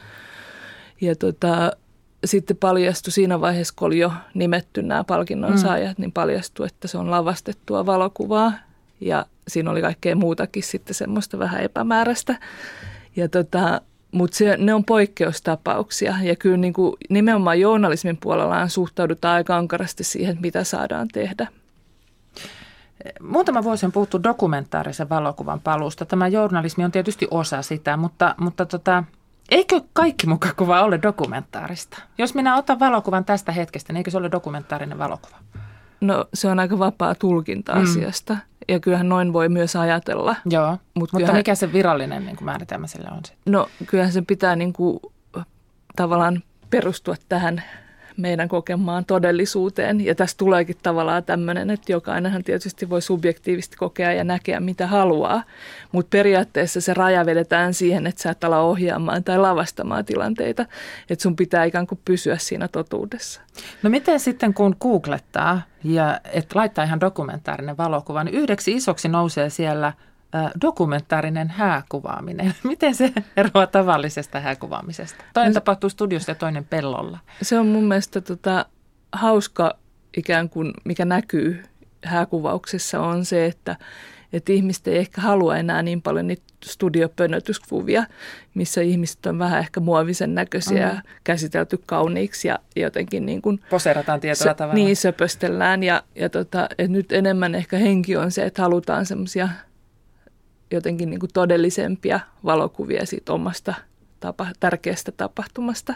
Ja 1.00 1.16
tota, 1.16 1.72
sitten 2.24 2.56
paljastui 2.56 3.12
siinä 3.12 3.40
vaiheessa, 3.40 3.74
kun 3.76 3.86
oli 3.86 3.98
jo 3.98 4.12
nimetty 4.34 4.82
nämä 4.82 5.04
palkinnon 5.04 5.50
mm. 5.50 5.56
saajat, 5.56 5.98
mm. 5.98 6.02
niin 6.02 6.12
paljastui, 6.12 6.66
että 6.66 6.88
se 6.88 6.98
on 6.98 7.10
lavastettua 7.10 7.86
valokuvaa. 7.86 8.52
Ja 9.00 9.26
siinä 9.48 9.70
oli 9.70 9.80
kaikkea 9.80 10.16
muutakin 10.16 10.62
sitten 10.62 10.94
semmoista 10.94 11.38
vähän 11.38 11.62
epämääräistä. 11.62 12.38
Ja 13.16 13.28
tota, 13.28 13.80
mutta 14.12 14.38
ne 14.58 14.74
on 14.74 14.84
poikkeustapauksia 14.84 16.14
ja 16.22 16.36
kyllä 16.36 16.56
niin 16.56 16.72
kuin 16.72 16.96
nimenomaan 17.08 17.60
journalismin 17.60 18.16
puolella 18.16 18.68
suhtaudutaan 18.68 19.34
aika 19.34 19.56
ankarasti 19.56 20.04
siihen, 20.04 20.38
mitä 20.40 20.64
saadaan 20.64 21.08
tehdä. 21.08 21.46
Muutama 23.20 23.62
vuosi 23.62 23.86
on 23.86 23.92
puhuttu 23.92 24.22
dokumentaarisen 24.22 25.08
valokuvan 25.08 25.60
paluusta. 25.60 26.04
Tämä 26.04 26.28
journalismi 26.28 26.84
on 26.84 26.92
tietysti 26.92 27.28
osa 27.30 27.62
sitä, 27.62 27.96
mutta, 27.96 28.34
mutta 28.38 28.66
tota, 28.66 29.04
eikö 29.50 29.80
kaikki 29.92 30.26
mukakuva 30.26 30.82
ole 30.82 30.98
dokumentaarista? 31.02 32.02
Jos 32.18 32.34
minä 32.34 32.56
otan 32.56 32.80
valokuvan 32.80 33.24
tästä 33.24 33.52
hetkestä, 33.52 33.92
niin 33.92 33.98
eikö 33.98 34.10
se 34.10 34.18
ole 34.18 34.30
dokumentaarinen 34.32 34.98
valokuva? 34.98 35.36
No 36.00 36.24
se 36.34 36.48
on 36.48 36.58
aika 36.58 36.78
vapaa 36.78 37.14
tulkinta 37.14 37.74
mm. 37.74 37.82
asiasta 37.82 38.36
ja 38.68 38.80
kyllähän 38.80 39.08
noin 39.08 39.32
voi 39.32 39.48
myös 39.48 39.76
ajatella. 39.76 40.36
Joo, 40.50 40.70
Mut 40.70 40.80
mutta 40.94 41.16
kyllähän, 41.16 41.36
mikä 41.36 41.54
se 41.54 41.72
virallinen 41.72 42.24
niin 42.24 42.36
kuin 42.36 42.44
määritelmä 42.44 42.86
sille 42.86 43.08
on 43.10 43.24
sitten? 43.24 43.52
No 43.52 43.68
kyllähän 43.86 44.12
se 44.12 44.22
pitää 44.22 44.56
niin 44.56 44.72
kuin, 44.72 45.00
tavallaan 45.96 46.42
perustua 46.70 47.14
tähän 47.28 47.62
meidän 48.20 48.48
kokemaan 48.48 49.04
todellisuuteen. 49.04 50.04
Ja 50.04 50.14
tässä 50.14 50.36
tuleekin 50.36 50.76
tavallaan 50.82 51.24
tämmöinen, 51.24 51.70
että 51.70 51.92
jokainenhan 51.92 52.44
tietysti 52.44 52.90
voi 52.90 53.02
subjektiivisesti 53.02 53.76
kokea 53.76 54.12
ja 54.12 54.24
näkeä 54.24 54.60
mitä 54.60 54.86
haluaa, 54.86 55.42
mutta 55.92 56.10
periaatteessa 56.10 56.80
se 56.80 56.94
raja 56.94 57.26
vedetään 57.26 57.74
siihen, 57.74 58.06
että 58.06 58.22
sä 58.22 58.30
et 58.30 58.44
ala 58.44 58.60
ohjaamaan 58.60 59.24
tai 59.24 59.38
lavastamaan 59.38 60.04
tilanteita, 60.04 60.66
että 61.10 61.22
sun 61.22 61.36
pitää 61.36 61.64
ikään 61.64 61.86
kuin 61.86 62.00
pysyä 62.04 62.36
siinä 62.38 62.68
totuudessa. 62.68 63.40
No 63.82 63.90
miten 63.90 64.20
sitten 64.20 64.54
kun 64.54 64.76
googlettaa 64.80 65.62
ja 65.84 66.20
että 66.32 66.58
laittaa 66.58 66.84
ihan 66.84 67.00
dokumentaarinen 67.00 67.76
valokuva, 67.76 68.24
niin 68.24 68.34
yhdeksi 68.34 68.72
isoksi 68.72 69.08
nousee 69.08 69.50
siellä– 69.50 69.92
dokumentaarinen 70.62 71.48
hääkuvaaminen. 71.48 72.54
Miten 72.62 72.94
se 72.94 73.12
eroaa 73.36 73.66
tavallisesta 73.66 74.40
hääkuvaamisesta? 74.40 75.24
Toinen 75.34 75.50
no, 75.50 75.54
tapahtuu 75.54 75.90
studiossa 75.90 76.30
ja 76.30 76.34
toinen 76.34 76.64
pellolla. 76.64 77.18
Se 77.42 77.58
on 77.58 77.66
mun 77.66 77.84
mielestä 77.84 78.20
tota, 78.20 78.66
hauska 79.12 79.76
ikään 80.16 80.48
kuin, 80.48 80.72
mikä 80.84 81.04
näkyy 81.04 81.62
hääkuvauksessa 82.04 83.00
on 83.00 83.24
se, 83.24 83.46
että, 83.46 83.76
että 84.32 84.52
ihmiset 84.52 84.88
ei 84.88 84.98
ehkä 84.98 85.20
halua 85.20 85.56
enää 85.56 85.82
niin 85.82 86.02
paljon 86.02 86.26
niitä 86.26 86.42
studiopönötyskuvia, 86.64 88.04
missä 88.54 88.80
ihmiset 88.80 89.26
on 89.26 89.38
vähän 89.38 89.58
ehkä 89.58 89.80
muovisen 89.80 90.34
näköisiä 90.34 90.88
mm. 90.88 91.00
käsitelty 91.24 91.82
kauniiksi 91.86 92.48
ja 92.48 92.58
jotenkin 92.76 93.26
niin 93.26 93.42
kuin... 93.42 93.60
Poserataan 93.70 94.20
tietyllä 94.20 94.54
tavalla. 94.54 94.74
Niin, 94.74 94.96
söpöstellään 94.96 95.82
ja, 95.82 96.02
ja 96.14 96.28
tota, 96.28 96.68
että 96.78 96.92
nyt 96.92 97.12
enemmän 97.12 97.54
ehkä 97.54 97.76
henki 97.76 98.16
on 98.16 98.30
se, 98.30 98.44
että 98.44 98.62
halutaan 98.62 99.06
semmoisia 99.06 99.48
jotenkin 100.70 101.10
niin 101.10 101.20
kuin 101.20 101.30
todellisempia 101.34 102.20
valokuvia 102.44 103.06
siitä 103.06 103.32
omasta 103.32 103.74
tapa, 104.20 104.46
tärkeästä 104.60 105.12
tapahtumasta, 105.12 105.94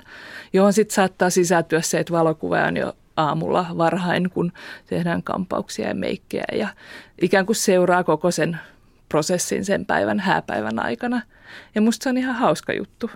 johon 0.52 0.72
sitten 0.72 0.94
saattaa 0.94 1.30
sisältyä 1.30 1.80
se, 1.80 1.98
että 1.98 2.12
valokuva 2.12 2.58
on 2.58 2.76
jo 2.76 2.92
aamulla 3.16 3.66
varhain, 3.78 4.30
kun 4.30 4.52
tehdään 4.86 5.22
kampauksia 5.22 5.88
ja 5.88 5.94
meikkejä 5.94 6.44
ja 6.52 6.68
ikään 7.22 7.46
kuin 7.46 7.56
seuraa 7.56 8.04
koko 8.04 8.30
sen 8.30 8.58
prosessin 9.08 9.64
sen 9.64 9.86
päivän 9.86 10.20
hääpäivän 10.20 10.78
aikana. 10.78 11.22
Ja 11.74 11.80
musta 11.80 12.04
se 12.04 12.10
on 12.10 12.18
ihan 12.18 12.34
hauska 12.34 12.72
juttu. 12.72 13.10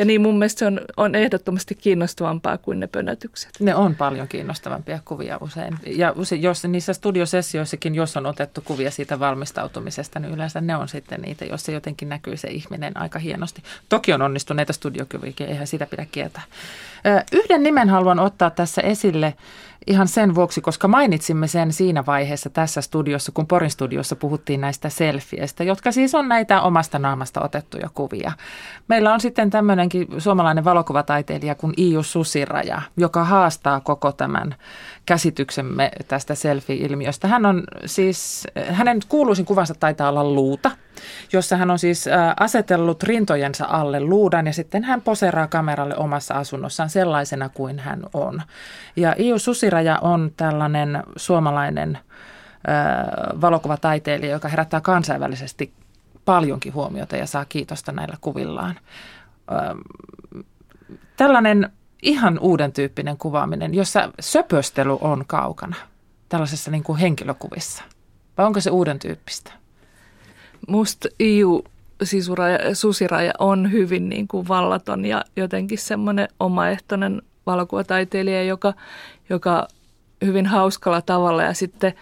Ja 0.00 0.06
niin 0.06 0.20
mun 0.20 0.38
mielestä 0.38 0.58
se 0.58 0.66
on, 0.66 0.80
on 0.96 1.14
ehdottomasti 1.14 1.74
kiinnostavampaa 1.74 2.58
kuin 2.58 2.80
ne 2.80 2.86
pönötykset. 2.86 3.50
Ne 3.60 3.74
on 3.74 3.94
paljon 3.94 4.28
kiinnostavampia 4.28 4.98
kuvia 5.04 5.38
usein. 5.40 5.78
Ja 5.86 6.12
usein, 6.16 6.42
jos 6.42 6.64
niissä 6.64 6.92
studiosessioissakin, 6.92 7.94
jos 7.94 8.16
on 8.16 8.26
otettu 8.26 8.60
kuvia 8.64 8.90
siitä 8.90 9.20
valmistautumisesta, 9.20 10.20
niin 10.20 10.34
yleensä 10.34 10.60
ne 10.60 10.76
on 10.76 10.88
sitten 10.88 11.20
niitä, 11.20 11.44
joissa 11.44 11.72
jotenkin 11.72 12.08
näkyy 12.08 12.36
se 12.36 12.48
ihminen 12.48 12.96
aika 12.96 13.18
hienosti. 13.18 13.62
Toki 13.88 14.12
on 14.12 14.22
onnistuneita 14.22 14.72
studiokuviakin, 14.72 15.48
eihän 15.48 15.66
sitä 15.66 15.86
pidä 15.86 16.06
kieltää. 16.12 16.42
Yhden 17.32 17.62
nimen 17.62 17.88
haluan 17.88 18.18
ottaa 18.18 18.50
tässä 18.50 18.82
esille 18.82 19.34
ihan 19.86 20.08
sen 20.08 20.34
vuoksi, 20.34 20.60
koska 20.60 20.88
mainitsimme 20.88 21.48
sen 21.48 21.72
siinä 21.72 22.06
vaiheessa 22.06 22.50
tässä 22.50 22.80
studiossa, 22.80 23.32
kun 23.32 23.46
Porin 23.46 23.70
studiossa 23.70 24.16
puhuttiin 24.16 24.60
näistä 24.60 24.88
selfieistä, 24.88 25.64
jotka 25.64 25.92
siis 25.92 26.14
on 26.14 26.28
näitä 26.28 26.62
omasta 26.62 26.98
naamasta 26.98 27.42
otettuja 27.42 27.90
kuvia. 27.94 28.32
Meillä 28.88 29.12
on 29.12 29.20
sitten 29.20 29.50
tämmöinenkin 29.50 30.06
suomalainen 30.18 30.64
valokuvataiteilija 30.64 31.54
kuin 31.54 31.74
Iiu 31.78 32.02
Susiraja, 32.02 32.82
joka 32.96 33.24
haastaa 33.24 33.80
koko 33.80 34.12
tämän 34.12 34.54
käsityksemme 35.06 35.90
tästä 36.08 36.34
selfie-ilmiöstä. 36.34 37.28
Hän 37.28 37.46
on 37.46 37.64
siis, 37.86 38.46
hänen 38.70 39.00
kuuluisin 39.08 39.44
kuvansa 39.44 39.74
taitaa 39.74 40.08
olla 40.08 40.24
luuta, 40.24 40.70
jossa 41.32 41.56
hän 41.56 41.70
on 41.70 41.78
siis 41.78 42.04
asetellut 42.40 43.02
rintojensa 43.02 43.66
alle 43.68 44.00
luudan 44.00 44.46
ja 44.46 44.52
sitten 44.52 44.84
hän 44.84 45.02
poseraa 45.02 45.46
kameralle 45.46 45.96
omassa 45.96 46.34
asunnossaan 46.34 46.90
sellaisena 46.90 47.48
kuin 47.48 47.78
hän 47.78 48.02
on. 48.12 48.42
Ja 48.96 49.14
Iu 49.18 49.38
Susiraja 49.38 49.98
on 49.98 50.32
tällainen 50.36 51.02
suomalainen 51.16 51.98
valokuvataiteilija, 53.40 54.32
joka 54.32 54.48
herättää 54.48 54.80
kansainvälisesti 54.80 55.72
paljonkin 56.24 56.74
huomiota 56.74 57.16
ja 57.16 57.26
saa 57.26 57.44
kiitosta 57.44 57.92
näillä 57.92 58.16
kuvillaan. 58.20 58.74
Tällainen 61.16 61.70
ihan 62.02 62.38
uuden 62.38 62.72
tyyppinen 62.72 63.16
kuvaaminen, 63.16 63.74
jossa 63.74 64.12
söpöstely 64.20 64.98
on 65.00 65.24
kaukana 65.26 65.76
tällaisessa 66.28 66.70
niin 66.70 66.82
kuin 66.82 66.98
henkilökuvissa? 66.98 67.84
Vai 68.38 68.46
onko 68.46 68.60
se 68.60 68.70
uuden 68.70 68.98
tyyppistä? 68.98 69.52
Musta 70.68 71.08
Iu 71.20 71.64
sisuraja, 72.02 72.74
susiraja 72.74 73.32
on 73.38 73.72
hyvin 73.72 74.08
niin 74.08 74.28
kuin 74.28 74.48
vallaton 74.48 75.04
ja 75.04 75.24
jotenkin 75.36 75.78
semmoinen 75.78 76.28
omaehtoinen 76.40 77.22
valokuvataiteilija, 77.46 78.42
joka, 78.42 78.74
joka 79.28 79.68
hyvin 80.24 80.46
hauskalla 80.46 81.02
tavalla 81.02 81.42
ja 81.42 81.54
sitten 81.54 81.92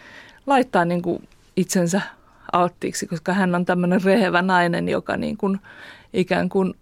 laittaa 0.47 0.85
niin 0.85 1.03
kuin 1.03 1.29
itsensä 1.57 2.01
alttiiksi, 2.53 3.07
koska 3.07 3.33
hän 3.33 3.55
on 3.55 3.65
tämmöinen 3.65 4.05
rehevä 4.05 4.43
nainen, 4.43 4.89
joka 4.89 5.17
niin 5.17 5.37
kuin 5.37 5.61
ikään 6.13 6.49
kuin 6.49 6.75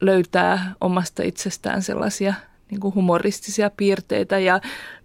löytää 0.00 0.74
omasta 0.80 1.22
itsestään 1.22 1.82
sellaisia 1.82 2.34
niin 2.70 2.80
kuin 2.80 2.94
humoristisia 2.94 3.70
piirteitä. 3.76 4.38
Ja 4.38 4.60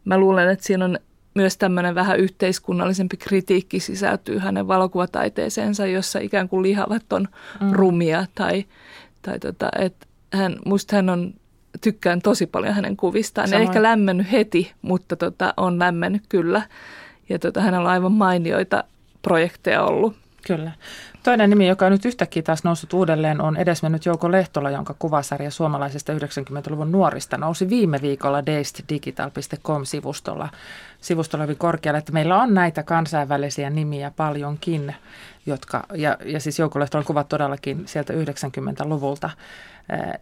mä 0.06 0.18
luulen, 0.18 0.50
että 0.50 0.66
siinä 0.66 0.86
on 0.86 1.00
myös 1.38 1.58
tämmöinen 1.58 1.96
vähän 1.96 2.20
yhteiskunnallisempi 2.20 3.18
kritiikki 3.18 3.80
sisältyy 3.80 4.38
hänen 4.38 4.68
valokuvataiteeseensa, 4.68 5.86
jossa 5.86 6.20
ikään 6.20 6.50
kuin 6.50 6.64
lihavat 6.64 7.14
on 7.14 7.28
mm. 7.62 7.72
rumia 7.72 8.26
tai, 8.36 8.66
tai 9.22 9.40
tota, 9.40 9.70
että 9.80 10.08
hän, 10.34 10.56
musta 10.66 10.96
hän 10.96 11.10
on, 11.10 11.34
tykkään 11.82 12.22
tosi 12.22 12.46
paljon 12.46 12.74
hänen 12.74 12.98
kuvistaan. 12.98 13.48
Samoin. 13.48 13.62
En 13.62 13.68
ehkä 13.68 13.84
lämmennyt 13.84 14.32
heti, 14.32 14.72
mutta 14.82 15.16
tota, 15.16 15.54
on 15.58 15.80
lämmennyt 15.80 16.24
kyllä. 16.30 16.62
Ja 17.30 17.40
tota, 17.40 17.62
hänellä 17.62 17.86
on 17.86 17.94
aivan 17.94 18.12
mainioita 18.12 18.84
projekteja 19.22 19.84
ollut. 19.84 20.16
Kyllä. 20.48 20.72
Toinen 21.24 21.50
nimi, 21.50 21.68
joka 21.68 21.86
on 21.86 21.92
nyt 21.92 22.06
yhtäkkiä 22.06 22.44
taas 22.44 22.64
noussut 22.64 22.94
uudelleen, 22.94 23.42
on 23.42 23.58
edesmennyt 23.58 24.06
Jouko 24.06 24.32
Lehtola, 24.32 24.72
jonka 24.72 24.96
kuvasarja 25.00 25.52
suomalaisista 25.52 26.14
90-luvun 26.14 26.92
nuorista 26.92 27.38
nousi 27.38 27.70
viime 27.70 28.02
viikolla 28.02 28.46
dazeddigital.com-sivustolla 28.46 30.50
sivustolla 31.02 31.44
hyvin 31.44 31.58
korkealle, 31.58 32.00
että 32.00 32.12
meillä 32.12 32.42
on 32.42 32.54
näitä 32.54 32.84
kansainvälisiä 32.84 33.70
nimiä 33.70 34.12
paljonkin, 34.16 34.96
jotka, 35.46 35.84
ja, 35.94 36.18
ja 36.26 36.40
siis 36.40 36.60
Jouko 36.60 36.80
Lehtolan 36.80 37.06
kuvat 37.06 37.30
todellakin 37.30 37.84
sieltä 37.86 38.14
90-luvulta. 38.14 39.30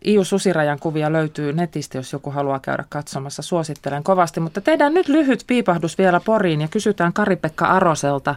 Iu 0.06 0.24
Susirajan 0.24 0.80
kuvia 0.80 1.14
löytyy 1.14 1.54
netistä, 1.54 1.98
jos 1.98 2.14
joku 2.14 2.32
haluaa 2.32 2.60
käydä 2.60 2.84
katsomassa. 2.90 3.42
Suosittelen 3.42 4.04
kovasti, 4.04 4.40
mutta 4.40 4.62
tehdään 4.62 4.94
nyt 4.94 5.08
lyhyt 5.08 5.44
piipahdus 5.48 5.98
vielä 5.98 6.22
Poriin 6.26 6.62
ja 6.62 6.68
kysytään 6.68 7.14
Kari-Pekka 7.14 7.66
Aroselta, 7.66 8.36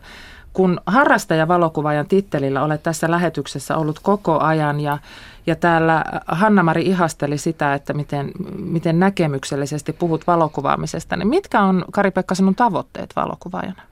kun 0.58 0.80
harrastajavalokuvaajan 0.86 2.06
tittelillä 2.06 2.64
olet 2.64 2.82
tässä 2.82 3.10
lähetyksessä 3.10 3.76
ollut 3.76 3.98
koko 3.98 4.38
ajan 4.40 4.80
ja, 4.80 4.98
ja 5.46 5.56
täällä 5.56 6.04
Hanna-Mari 6.26 6.82
ihasteli 6.86 7.38
sitä, 7.38 7.74
että 7.74 7.92
miten, 7.92 8.30
miten 8.58 8.98
näkemyksellisesti 8.98 9.92
puhut 9.92 10.26
valokuvaamisesta, 10.26 11.16
niin 11.16 11.28
mitkä 11.28 11.60
on 11.60 11.84
Kari-Pekka 11.92 12.34
sinun 12.34 12.54
tavoitteet 12.54 13.16
valokuvaajana? 13.16 13.82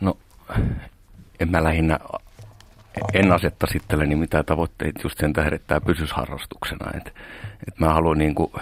No 0.00 0.16
en 1.40 1.50
mä 1.50 1.64
lähinnä, 1.64 1.98
en 3.14 3.32
asetta 3.32 3.66
itselleni 3.74 4.16
mitään 4.16 4.44
tavoitteita 4.44 5.00
just 5.04 5.18
sen 5.18 5.32
tähden, 5.32 5.54
että 5.54 5.66
tämä 5.66 5.80
pysyisi 5.80 6.14
harrastuksena. 6.14 6.90
Et, 6.94 7.06
et 7.68 7.80
mä 7.80 7.92
haluan 7.92 8.18
niin 8.18 8.34
kuin 8.34 8.52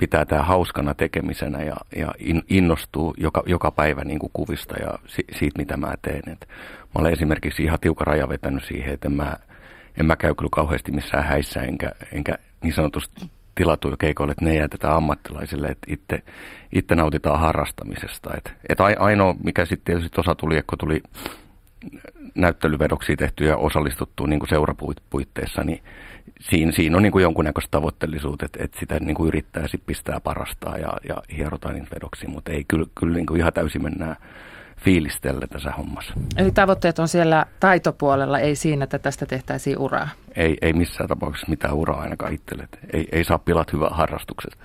pitää 0.00 0.24
tämä 0.24 0.42
hauskana 0.42 0.94
tekemisenä 0.94 1.62
ja, 1.62 1.76
ja 1.96 2.14
innostuu 2.48 3.14
joka, 3.18 3.42
joka 3.46 3.70
päivä 3.70 4.04
niin 4.04 4.18
kuin 4.18 4.30
kuvista 4.32 4.74
ja 4.82 4.98
si, 5.06 5.24
siitä, 5.38 5.58
mitä 5.58 5.76
mä 5.76 5.94
teen. 6.02 6.22
Et 6.32 6.48
mä 6.80 6.98
olen 6.98 7.12
esimerkiksi 7.12 7.62
ihan 7.62 7.78
tiukan 7.80 8.06
raja 8.06 8.28
vetänyt 8.28 8.64
siihen, 8.64 8.94
että 8.94 9.08
mä, 9.08 9.36
en 10.00 10.06
mä 10.06 10.16
käy 10.16 10.34
kyllä 10.34 10.50
kauheasti 10.52 10.92
missään 10.92 11.24
häissä, 11.24 11.62
enkä, 11.62 11.92
enkä 12.12 12.34
niin 12.62 12.72
sanotusti 12.72 13.30
tilatuja 13.54 13.96
keikoille, 13.96 14.32
että 14.32 14.44
ne 14.44 14.54
jätetään 14.54 14.94
ammattilaisille, 14.94 15.66
että 15.66 15.86
itse, 15.92 16.22
itse 16.72 16.94
nautitaan 16.94 17.40
harrastamisesta. 17.40 18.30
Et, 18.36 18.52
et 18.68 18.78
ainoa, 18.98 19.34
mikä 19.44 19.64
sitten 19.64 19.84
tietysti 19.84 20.20
osa 20.20 20.34
tuli, 20.34 20.62
kun 20.66 20.78
tuli 20.78 21.02
näyttelyvedoksi 22.34 23.16
tehty 23.16 23.44
ja 23.44 23.56
osallistuttu 23.56 24.26
niin 24.26 24.38
kuin 24.38 24.48
seurapuitteissa, 24.48 25.64
niin 25.64 25.82
siinä, 26.40 26.72
siinä 26.72 26.96
on 26.96 27.02
niin 27.02 27.12
kuin 27.12 27.22
jonkunnäköistä 27.22 27.70
tavoitteellisuutta, 27.70 28.46
että, 28.46 28.64
että 28.64 28.80
sitä 28.80 29.00
niin 29.00 29.14
kuin 29.14 29.28
yrittää 29.28 29.68
sit 29.68 29.82
pistää 29.86 30.20
parastaa 30.20 30.78
ja, 30.78 30.92
ja 31.08 31.16
hierotaan 31.36 31.74
niitä 31.74 31.94
vedoksi, 31.94 32.26
mutta 32.26 32.52
ei 32.52 32.64
kyllä, 32.68 32.86
kyllä 33.00 33.14
niin 33.14 33.26
kuin 33.26 33.40
ihan 33.40 33.52
täysin 33.52 33.82
mennään 33.82 34.16
fiilistellä 34.76 35.46
tässä 35.46 35.70
hommassa. 35.70 36.14
Eli 36.36 36.50
tavoitteet 36.50 36.98
on 36.98 37.08
siellä 37.08 37.46
taitopuolella, 37.60 38.38
ei 38.38 38.56
siinä, 38.56 38.84
että 38.84 38.98
tästä 38.98 39.26
tehtäisiin 39.26 39.78
uraa? 39.78 40.08
Ei, 40.36 40.56
ei 40.62 40.72
missään 40.72 41.08
tapauksessa 41.08 41.50
mitään 41.50 41.74
uraa 41.74 42.00
ainakaan 42.00 42.32
itselle. 42.32 42.68
Ei, 42.92 43.08
ei 43.12 43.24
saa 43.24 43.38
pilat 43.38 43.72
hyvää 43.72 43.90
harrastukset. 43.90 44.58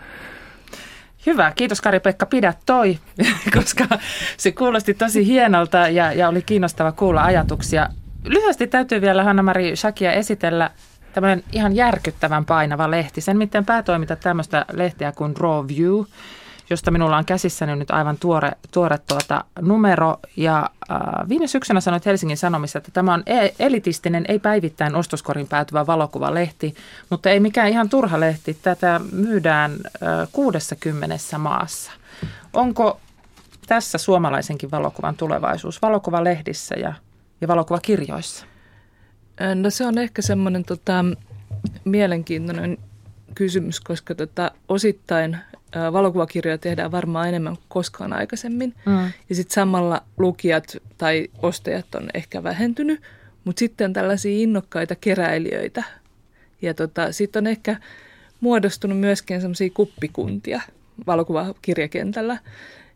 Hyvä, 1.25 1.51
kiitos 1.55 1.81
Kari-Pekka, 1.81 2.25
pidä 2.25 2.53
toi, 2.65 2.99
koska 3.57 3.85
se 4.37 4.51
kuulosti 4.51 4.93
tosi 4.93 5.25
hienolta 5.25 5.77
ja, 5.77 6.13
ja 6.13 6.29
oli 6.29 6.41
kiinnostava 6.41 6.91
kuulla 6.91 7.23
ajatuksia. 7.23 7.89
Lyhyesti 8.23 8.67
täytyy 8.67 9.01
vielä 9.01 9.23
Hanna-Mari 9.23 9.75
Shakia 9.75 10.11
esitellä 10.11 10.71
tämmöinen 11.15 11.43
ihan 11.51 11.75
järkyttävän 11.75 12.45
painava 12.45 12.91
lehti. 12.91 13.21
Sen 13.21 13.37
miten 13.37 13.65
päätoimita 13.65 14.15
tämmöistä 14.15 14.65
lehteä 14.71 15.11
kuin 15.11 15.37
Raw 15.37 15.67
View, 15.67 16.03
josta 16.69 16.91
minulla 16.91 17.17
on 17.17 17.25
käsissäni 17.25 17.75
nyt 17.75 17.91
aivan 17.91 18.17
tuore, 18.17 18.51
tuore 18.71 18.97
tuota 18.97 19.43
numero. 19.61 20.17
Ja 20.37 20.69
äh, 20.91 21.29
viime 21.29 21.47
syksynä 21.47 21.81
sanoit 21.81 22.05
Helsingin 22.05 22.37
Sanomissa, 22.37 22.77
että 22.77 22.91
tämä 22.91 23.13
on 23.13 23.23
e- 23.25 23.49
elitistinen, 23.59 24.25
ei 24.27 24.39
päivittäin 24.39 24.95
ostoskorin 24.95 25.47
päätyvä 25.47 25.87
valokuvalehti, 25.87 26.75
mutta 27.09 27.29
ei 27.29 27.39
mikään 27.39 27.69
ihan 27.69 27.89
turha 27.89 28.19
lehti. 28.19 28.57
Tätä 28.61 29.01
myydään 29.11 29.71
äh, 29.71 30.27
60 30.31 31.37
maassa. 31.37 31.91
Onko 32.53 32.99
tässä 33.67 33.97
suomalaisenkin 33.97 34.71
valokuvan 34.71 35.15
tulevaisuus 35.15 35.81
valokuvalehdissä 35.81 36.75
ja, 36.75 36.93
ja 37.41 37.47
valokuvakirjoissa? 37.47 38.45
No 39.55 39.69
se 39.69 39.85
on 39.85 39.97
ehkä 39.97 40.21
semmoinen 40.21 40.65
tota, 40.65 41.05
mielenkiintoinen 41.85 42.77
kysymys, 43.35 43.79
koska 43.79 44.15
tota, 44.15 44.51
osittain 44.67 45.37
valokuvakirjoja 45.93 46.57
tehdään 46.57 46.91
varmaan 46.91 47.27
enemmän 47.29 47.55
kuin 47.55 47.65
koskaan 47.67 48.13
aikaisemmin. 48.13 48.73
Mm. 48.85 49.11
Ja 49.29 49.35
sitten 49.35 49.53
samalla 49.53 50.03
lukijat 50.17 50.77
tai 50.97 51.27
ostajat 51.41 51.95
on 51.95 52.07
ehkä 52.13 52.43
vähentynyt, 52.43 53.01
mutta 53.43 53.59
sitten 53.59 53.85
on 53.85 53.93
tällaisia 53.93 54.37
innokkaita 54.37 54.95
keräilijöitä. 54.95 55.83
Ja 56.61 56.73
tota, 56.73 57.11
sitten 57.11 57.43
on 57.43 57.47
ehkä 57.47 57.75
muodostunut 58.39 58.99
myöskin 58.99 59.41
semmoisia 59.41 59.69
kuppikuntia 59.73 60.61
valokuvakirjakentällä. 61.07 62.37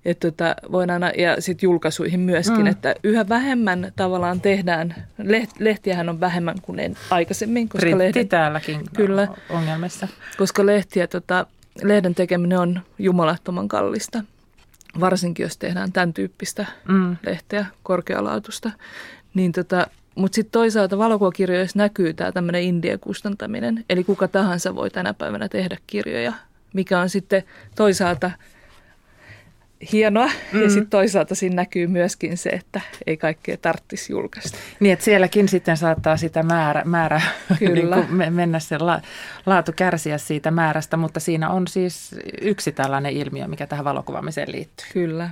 Et 0.06 0.20
tota, 0.20 0.56
voidaan, 0.72 1.02
ja 1.18 1.42
sitten 1.42 1.68
julkaisuihin 1.68 2.20
myöskin, 2.20 2.62
mm. 2.62 2.68
että 2.68 2.96
yhä 3.04 3.30
vähemmän 3.30 3.92
tavallaan 3.96 4.42
tehdään, 4.42 4.96
leht, 5.18 5.52
lehtiähän 5.60 6.10
on 6.10 6.20
vähemmän 6.20 6.56
kuin 6.62 6.80
en, 6.80 6.98
aikaisemmin. 7.10 7.70
Koska 7.70 7.98
lehdet, 7.98 8.30
täälläkin 8.30 8.82
kyllä, 8.96 9.28
ongelmissa. 9.50 10.08
Koska 10.38 10.66
lehtiä, 10.66 11.08
tota, 11.08 11.46
lehden 11.84 12.16
tekeminen 12.16 12.60
on 12.60 12.82
jumalattoman 13.00 13.68
kallista, 13.68 14.24
varsinkin 15.00 15.44
jos 15.44 15.58
tehdään 15.58 15.92
tämän 15.92 16.14
tyyppistä 16.14 16.66
mm. 16.88 17.16
lehteä, 17.24 17.66
korkealaatusta. 17.84 18.72
Niin 19.34 19.52
tota, 19.52 19.88
mutta 20.16 20.36
sitten 20.36 20.52
toisaalta 20.52 20.98
valokuvakirjoissa 20.98 21.80
näkyy 21.80 22.14
tämä 22.14 22.32
tämmöinen 22.32 22.64
indie-kustantaminen, 22.64 23.86
eli 23.90 24.04
kuka 24.04 24.28
tahansa 24.28 24.76
voi 24.76 24.90
tänä 24.90 25.14
päivänä 25.14 25.50
tehdä 25.50 25.78
kirjoja, 25.88 26.34
mikä 26.74 27.00
on 27.00 27.10
sitten 27.10 27.44
toisaalta– 27.76 28.32
hienoa. 29.92 30.30
Mm. 30.54 30.62
Ja 30.62 30.70
sitten 30.70 30.90
toisaalta 30.90 31.36
siinä 31.36 31.56
näkyy 31.56 31.88
myöskin 31.88 32.38
se, 32.38 32.50
että 32.50 32.82
ei 33.08 33.18
kaikkea 33.18 33.58
tarttisi 33.58 34.14
julkaista. 34.14 34.58
Niin, 34.80 34.94
että 34.94 35.06
sielläkin 35.06 35.48
sitten 35.48 35.78
saattaa 35.78 36.18
sitä 36.18 36.44
määrä, 36.44 36.84
määrä 36.86 37.22
Kyllä. 37.60 37.96
niin 37.96 38.34
mennä 38.34 38.60
se 38.60 38.78
la, 38.78 39.02
laatu 39.46 39.72
kärsiä 39.76 40.18
siitä 40.18 40.52
määrästä, 40.52 40.98
mutta 40.98 41.20
siinä 41.20 41.50
on 41.50 41.68
siis 41.68 42.16
yksi 42.42 42.72
tällainen 42.72 43.14
ilmiö, 43.14 43.48
mikä 43.48 43.68
tähän 43.68 43.86
valokuvaamiseen 43.86 44.52
liittyy. 44.52 44.88
Kyllä. 44.94 45.30